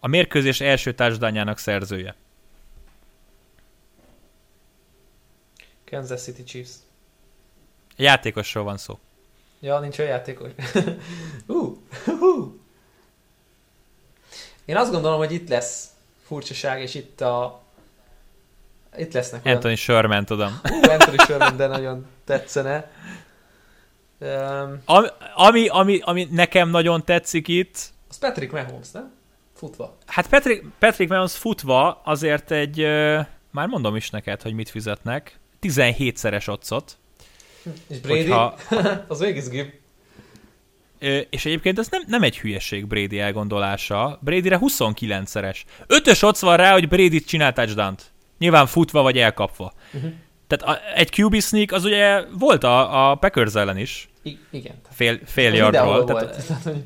[0.00, 2.14] A mérkőzés első társadalmának szerzője.
[5.84, 6.70] Kansas City Chiefs.
[7.96, 8.98] Játékosról van szó.
[9.60, 10.50] Ja, nincs olyan játékos.
[11.46, 11.76] uh,
[12.06, 12.52] uh.
[14.64, 15.88] Én azt gondolom, hogy itt lesz
[16.22, 17.62] furcsaság, és itt a
[18.96, 19.56] itt lesznek olyan...
[19.56, 20.60] Anthony Sherman, tudom.
[20.64, 22.90] Uh, Anthony Sherman, de nagyon tetszene.
[24.18, 27.78] Um, ami, ami, ami, ami nekem nagyon tetszik itt...
[28.08, 29.12] Az Patrick Mahomes, nem?
[29.54, 29.96] Futva.
[30.06, 32.80] Hát Patrick, Patrick Mahomes futva azért egy...
[32.82, 35.38] Uh, már mondom is neked, hogy mit fizetnek.
[35.62, 36.98] 17-szeres otcot.
[37.86, 38.18] És Brady?
[38.18, 38.54] Hogyha...
[39.08, 39.48] az végig.
[39.50, 39.80] gép.
[41.30, 44.18] És egyébként ez nem, nem egy hülyeség Brady elgondolása.
[44.20, 45.56] Bradyre 29-szeres.
[45.86, 48.12] Ötös ott van rá, hogy Brady-t csinál touchdown -t.
[48.38, 49.72] Nyilván futva vagy elkapva.
[49.92, 50.10] Uh-huh.
[50.46, 54.08] Tehát a, egy QB sneak az ugye volt a, a Packers ellen is.
[54.22, 54.74] I- igen.
[54.90, 56.04] Fél, fél yardról.
[56.04, 56.76] Tehát, volt.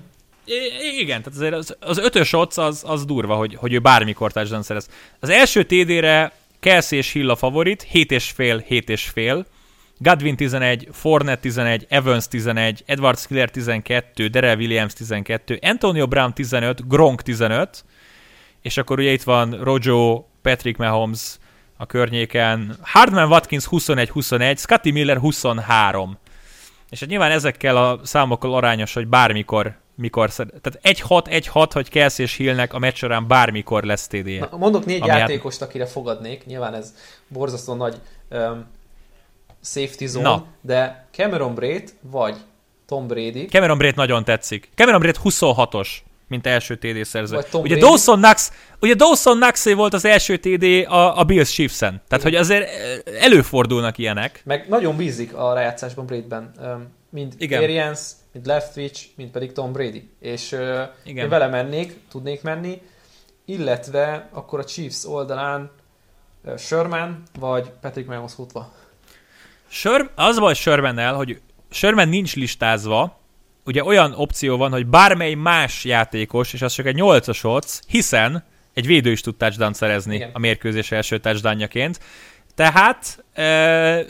[0.44, 4.32] I- igen, tehát azért az, az ötös odds az, az durva, hogy, hogy ő bármikor
[4.32, 4.88] touchdown szerez.
[5.20, 9.46] Az első TD-re Kelsey és Hill a favorit, 7,5, fél.
[9.98, 16.88] Godwin 11, Fournette 11, Evans 11, Edward Skiller 12, Darrell Williams 12, Antonio Brown 15,
[16.88, 17.84] Gronk 15,
[18.62, 21.38] és akkor ugye itt van Rojo, Patrick Mahomes
[21.76, 26.18] a környéken, Hardman Watkins 21-21, Scotty Miller 23.
[26.90, 30.30] És hát nyilván ezekkel a számokkal arányos, hogy bármikor mikor.
[30.30, 34.48] Tehát 1-6, 1-6, hogy Kelsey és Hillnek a meccs során bármikor lesz td -je.
[34.50, 35.68] Na, mondok négy játékost, hát...
[35.68, 36.94] akire fogadnék, nyilván ez
[37.28, 38.66] borzasztó nagy um,
[39.66, 40.46] safety zone, Na.
[40.60, 42.36] de Cameron Braid vagy
[42.86, 43.44] Tom Brady.
[43.46, 44.68] Cameron Braid nagyon tetszik.
[44.74, 45.88] Cameron Braid 26-os,
[46.28, 47.38] mint első TD szerző.
[47.52, 52.02] Ugye Dawson, Knox, ugye Dawson Knoxé volt az első TD a, a Bills Chiefs-en.
[52.08, 52.20] Tehát, Igen.
[52.22, 52.68] hogy azért
[53.20, 54.40] előfordulnak ilyenek.
[54.44, 56.52] Meg nagyon bízik a rájátszásban Braidben.
[57.10, 57.62] Mind Igen.
[57.62, 58.00] Arians,
[58.32, 60.10] mind Leftwich, mind pedig Tom Brady.
[60.20, 60.52] És
[61.04, 61.24] Igen.
[61.24, 62.82] én vele mennék, tudnék menni,
[63.44, 65.70] illetve akkor a Chiefs oldalán
[66.58, 68.72] Sherman vagy Patrick Mahomes futva.
[69.68, 71.40] Sör, az baj Sherman-el, hogy
[71.70, 73.20] Sherman nincs listázva,
[73.64, 77.44] ugye olyan opció van, hogy bármely más játékos, és az csak egy 8 os
[77.88, 78.44] hiszen
[78.74, 80.30] egy védő is tud touchdown szerezni Igen.
[80.32, 82.00] a mérkőzés első touchdownjaként.
[82.54, 83.24] Tehát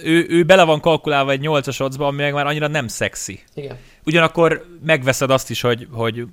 [0.02, 3.40] ő, ő bele van kalkulálva egy 8-as oddsba, ami meg már annyira nem szexi.
[3.54, 3.76] Igen.
[4.04, 6.24] Ugyanakkor megveszed azt is, hogy, hogy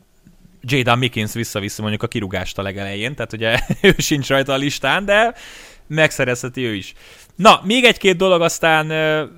[0.61, 3.59] Jada Mickens visszaviszi mondjuk a kirugást a legelején, tehát ugye
[3.89, 5.33] ő sincs rajta a listán, de
[5.93, 6.93] megszerezheti ő is.
[7.35, 8.87] Na, még egy-két dolog, aztán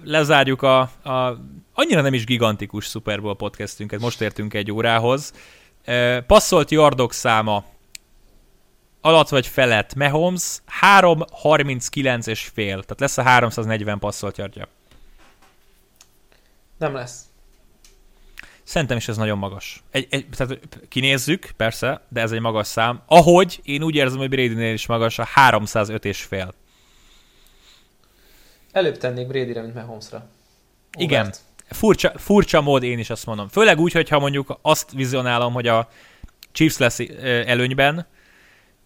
[0.03, 1.39] lezárjuk a, a
[1.73, 5.33] annyira nem is gigantikus Super Bowl podcastünket, most értünk egy órához.
[6.27, 7.63] Passzolt yardok száma
[9.01, 14.67] alatt vagy felett Mahomes 3.39 és fél, tehát lesz a 340 passzolt yardja.
[16.77, 17.23] Nem lesz.
[18.65, 19.83] Szerintem is ez nagyon magas.
[19.91, 20.59] Egy, egy, tehát
[20.89, 23.01] kinézzük, persze, de ez egy magas szám.
[23.05, 26.53] Ahogy én úgy érzem, hogy Brady-nél is magas a 305 és fél.
[28.71, 30.29] Előbb tennék Brady-re, mint Mahomesra.
[30.97, 31.33] Igen.
[31.69, 33.47] Furcsa, furcsa mód én is azt mondom.
[33.47, 35.89] Főleg úgy, hogyha mondjuk azt vizionálom, hogy a
[36.51, 36.99] Chiefs lesz
[37.45, 38.07] előnyben,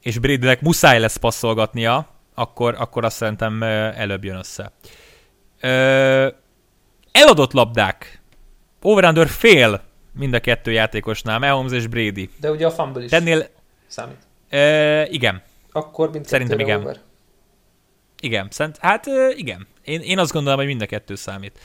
[0.01, 4.71] és Bradynek muszáj lesz passzolgatnia, akkor, akkor azt szerintem előbb jön össze.
[5.59, 6.27] Ö,
[7.11, 8.18] eladott labdák.
[8.81, 9.81] Over fél
[10.13, 12.29] mind a kettő játékosnál, Mahomes és Brady.
[12.39, 13.47] De ugye a fumble is Tennél...
[13.87, 14.17] számít.
[14.49, 15.41] Ö, igen.
[15.71, 16.79] Akkor mind Szerintem igen.
[16.79, 16.99] Over.
[18.21, 19.05] Igen, szent, hát
[19.35, 19.67] igen.
[19.83, 21.59] Én, én azt gondolom, hogy mind a kettő számít.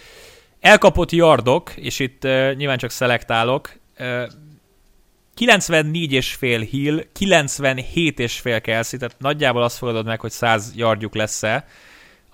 [0.61, 4.23] Elkapott yardok, és itt uh, nyilván csak szelektálok, uh,
[5.35, 10.73] 94 és fél Hill, 97 és fél Kelsey, tehát nagyjából azt fogadod meg, hogy 100
[10.77, 11.67] yardjuk lesz-e.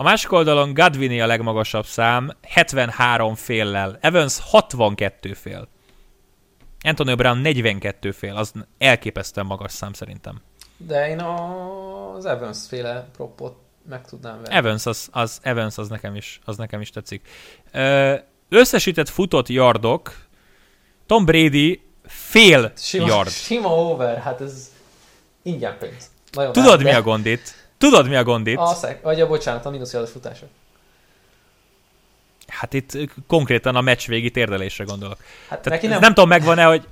[0.00, 5.68] A másik oldalon Godwini a legmagasabb szám, 73 féllel, Evans 62 fél.
[6.84, 10.40] Antonio Brown 42 fél, az elképesztően magas szám szerintem.
[10.76, 13.56] De én az Evans féle propot
[13.88, 14.54] meg tudnám venni.
[14.56, 17.28] Evans az, az, Evans az, nekem, is, az nekem is tetszik.
[18.48, 20.26] Összesített futott yardok,
[21.06, 23.30] Tom Brady fél sima, yard.
[23.30, 24.72] Sima over, hát ez
[25.42, 26.10] ingyen pénz.
[26.32, 27.69] Nagyon Tudod, mi a gond itt?
[27.80, 28.56] Tudod, mi a gond itt?
[28.58, 30.46] A szek, vagy a bocsánat, a mínusz yardos futása.
[32.46, 35.16] Hát itt konkrétan a meccs végi térdelésre gondolok.
[35.48, 36.00] Hát Tehát nem...
[36.00, 36.86] nem tudom, megvan-e, hogy...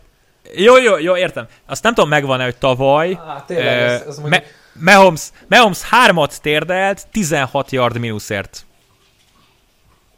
[0.55, 1.47] Jó, jó, jó, értem.
[1.66, 3.18] Azt nem tudom, megvan-e, hogy tavaly...
[3.26, 4.28] Á, tényleg, ez, ez mondjuk...
[4.28, 4.45] me-
[4.80, 8.66] Mahomes, Mahomes hármat térdelt 16 yard mínuszért.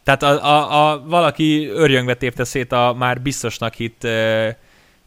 [0.05, 4.49] Tehát a, a, a, valaki örjöngve tépte szét a már biztosnak hitt uh,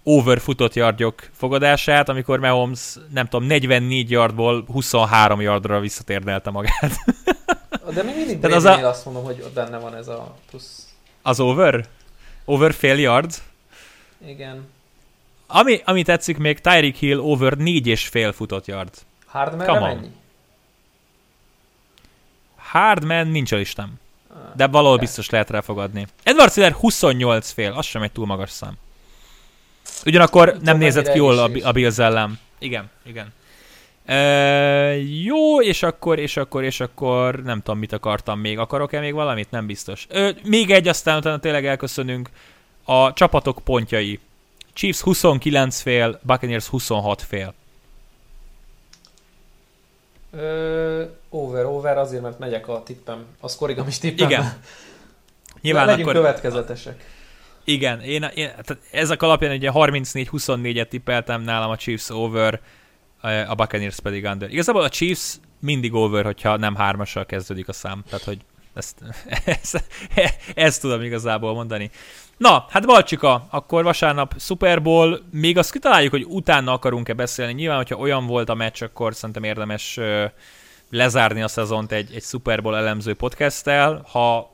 [0.04, 6.92] over futott yardjok fogadását, amikor Mahomes, nem tudom, 44 yardból 23 yardra visszatérdelte magát.
[7.94, 8.88] De még mindig az a...
[8.88, 10.88] azt mondom, hogy benne van ez a plusz.
[11.22, 11.86] Az over?
[12.46, 13.34] Over fél yard?
[14.26, 14.68] Igen.
[15.48, 18.90] Ami, ami tetszik még, Tyreek Hill over 4 és fél futott yard.
[19.26, 20.12] Hardman mennyi?
[22.56, 23.94] Hardman nincs a listám.
[24.56, 26.08] De valahol biztos lehet rá fogadni.
[26.24, 28.74] Edward Siller 28 fél, az sem egy túl magas szám.
[30.06, 32.40] Ugyanakkor nem, nézett ki jól a, a Bills ellen.
[32.60, 33.34] Igen, igen.
[34.06, 34.16] E,
[35.24, 38.58] jó, és akkor, és akkor, és akkor nem tudom, mit akartam még.
[38.58, 39.52] Akarok-e még valamit?
[39.52, 40.08] Nem biztos.
[40.10, 42.30] Ö, még egy, aztán utána tényleg elköszönünk.
[42.86, 44.20] A csapatok pontjai.
[44.74, 47.54] Chiefs 29 fél, Buccaneers 26 fél.
[50.32, 54.28] Ö, over, over azért, mert megyek a tippem, a szkorigamis tippem.
[54.28, 54.42] Igen.
[54.42, 54.62] Nyilván
[55.62, 56.22] Nyilván legyünk akkor...
[56.22, 57.13] következetesek.
[57.64, 58.50] Igen, én, én
[58.92, 62.62] ezek alapján ugye 34-24-et tippeltem nálam a Chiefs over,
[63.48, 64.52] a Buccaneers pedig under.
[64.52, 68.04] Igazából a Chiefs mindig over, hogyha nem hármassal kezdődik a szám.
[68.10, 68.40] Tehát, hogy
[68.74, 68.98] ezt,
[69.62, 69.84] ezt,
[70.56, 71.92] ezt tudom igazából mondani.
[72.38, 77.54] Na, hát Balcsika, akkor vasárnap Super Bowl, még azt kitaláljuk, hogy utána akarunk-e beszélni.
[77.54, 80.26] Nyilván, hogyha olyan volt a meccs, akkor szerintem érdemes ö,
[80.90, 84.06] lezárni a szezont egy, egy Super Bowl elemző podcasttel.
[84.12, 84.53] Ha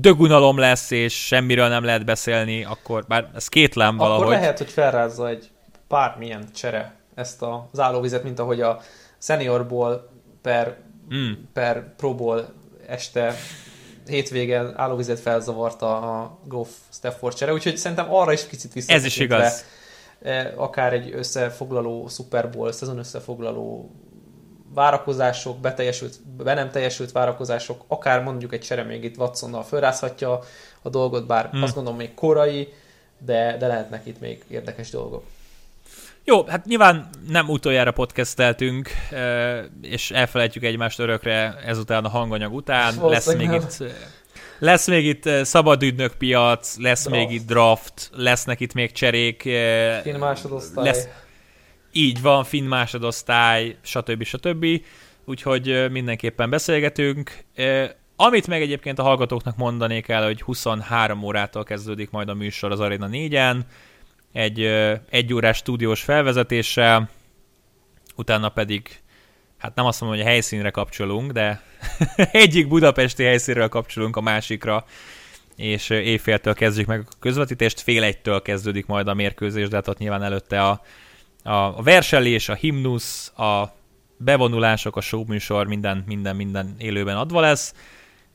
[0.00, 4.22] dögunalom lesz, és semmiről nem lehet beszélni, akkor, bár ez kétlem valahogy.
[4.22, 5.50] Akkor lehet, hogy felrázza egy
[5.88, 8.80] bármilyen csere ezt a zállóvizet, mint ahogy a
[9.18, 10.10] seniorból
[10.42, 10.76] per,
[11.14, 11.32] Mm.
[11.52, 12.48] per Pro Bowl
[12.86, 13.34] este
[14.06, 18.92] hétvégen állóvizet felzavarta a Goff Stafford csere, úgyhogy szerintem arra is kicsit vissza.
[18.92, 19.64] Ez is igaz.
[20.56, 23.90] Akár egy összefoglaló Super Bowl, szezon összefoglaló
[24.74, 26.14] várakozások, beteljesült,
[26.44, 30.40] be nem teljesült várakozások, akár mondjuk egy csere még itt Watsonnal felrázhatja
[30.82, 31.62] a dolgot, bár Hmm.
[31.62, 32.72] azt gondolom még korai,
[33.18, 35.24] de, de lehetnek itt még érdekes dolgok.
[36.24, 38.90] Jó, hát nyilván nem utoljára podcasteltünk,
[39.82, 42.94] és elfelejtjük egymást örökre ezután a hanganyag után.
[43.02, 43.54] Lesz még nem.
[43.54, 43.82] itt
[44.58, 47.16] lesz még itt eh, szabadügynök piac, lesz Draft.
[47.16, 49.42] még itt draft, lesznek itt még cserék.
[50.02, 50.84] Finn másodosztály.
[50.84, 51.08] Lesz,
[51.98, 54.22] így van, finn másodosztály, stb.
[54.22, 54.66] stb.
[55.24, 57.44] Úgyhogy mindenképpen beszélgetünk.
[58.16, 62.80] Amit meg egyébként a hallgatóknak mondanék el, hogy 23 órától kezdődik majd a műsor az
[62.80, 63.60] Arena 4-en,
[64.32, 67.08] egy ö, egy órás stúdiós felvezetéssel,
[68.16, 69.00] utána pedig,
[69.58, 71.62] hát nem azt mondom, hogy a helyszínre kapcsolunk, de
[72.44, 74.84] egyik budapesti helyszínről kapcsolunk a másikra,
[75.56, 79.98] és éjféltől kezdjük meg a közvetítést, fél egytől kezdődik majd a mérkőzés, de hát ott
[79.98, 80.82] nyilván előtte a,
[81.48, 83.74] a, a verselés, a himnusz, a
[84.16, 87.74] bevonulások, a showműsor, minden, minden, minden élőben adva lesz.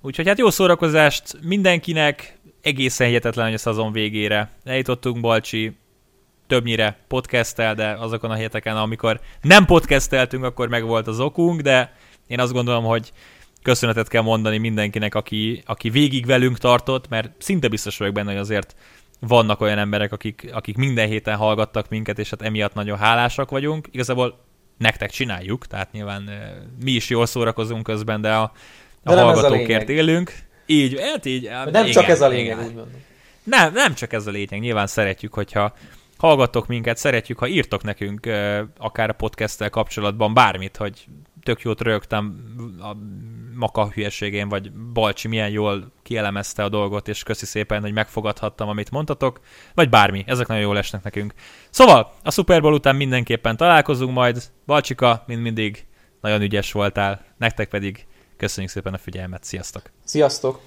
[0.02, 5.76] Úgyhogy hát jó szórakozást mindenkinek, egészen hihetetlen, hogy a szezon végére eljutottunk, Balcsi,
[6.48, 11.96] többnyire podcasttel, de azokon a héteken, amikor nem podcasteltünk, akkor meg volt az okunk, de
[12.28, 13.12] én azt gondolom, hogy
[13.62, 18.40] köszönetet kell mondani mindenkinek, aki, aki végig velünk tartott, mert szinte biztos vagyok benne, hogy
[18.40, 18.76] azért
[19.28, 23.88] vannak olyan emberek, akik, akik minden héten hallgattak minket, és hát emiatt nagyon hálásak vagyunk.
[23.92, 24.40] Igazából
[24.78, 26.30] nektek csináljuk, tehát nyilván
[26.84, 28.42] mi is jól szórakozunk közben, de a,
[29.04, 29.90] a De a hallgatókért lényeg.
[29.90, 30.34] élünk.
[30.66, 31.50] Így, hát így.
[31.72, 32.88] Nem csak ez a lényeg, mondom.
[33.44, 34.60] Nem, nem csak ez a lényeg.
[34.60, 35.74] Nyilván szeretjük, hogyha
[36.18, 38.30] hallgattok minket, szeretjük, ha írtok nekünk
[38.78, 41.06] akár a podcasttel kapcsolatban bármit, hogy
[41.44, 42.96] tök jót rögtem a
[43.56, 48.92] maka hülyeségén, vagy Balcsi milyen jól kielemezte a dolgot, és köszi szépen, hogy megfogadhattam, amit
[48.92, 49.40] mondtatok,
[49.74, 51.34] vagy bármi, ezek nagyon jól esnek nekünk.
[51.70, 54.44] Szóval, a Super Bowl után mindenképpen találkozunk majd.
[54.66, 55.86] Balcsika, mint mindig,
[56.22, 58.06] nagyon ügyes voltál, nektek pedig
[58.38, 59.92] köszönjük szépen a figyelmet, sziasztok!
[60.04, 60.60] Sziasztok!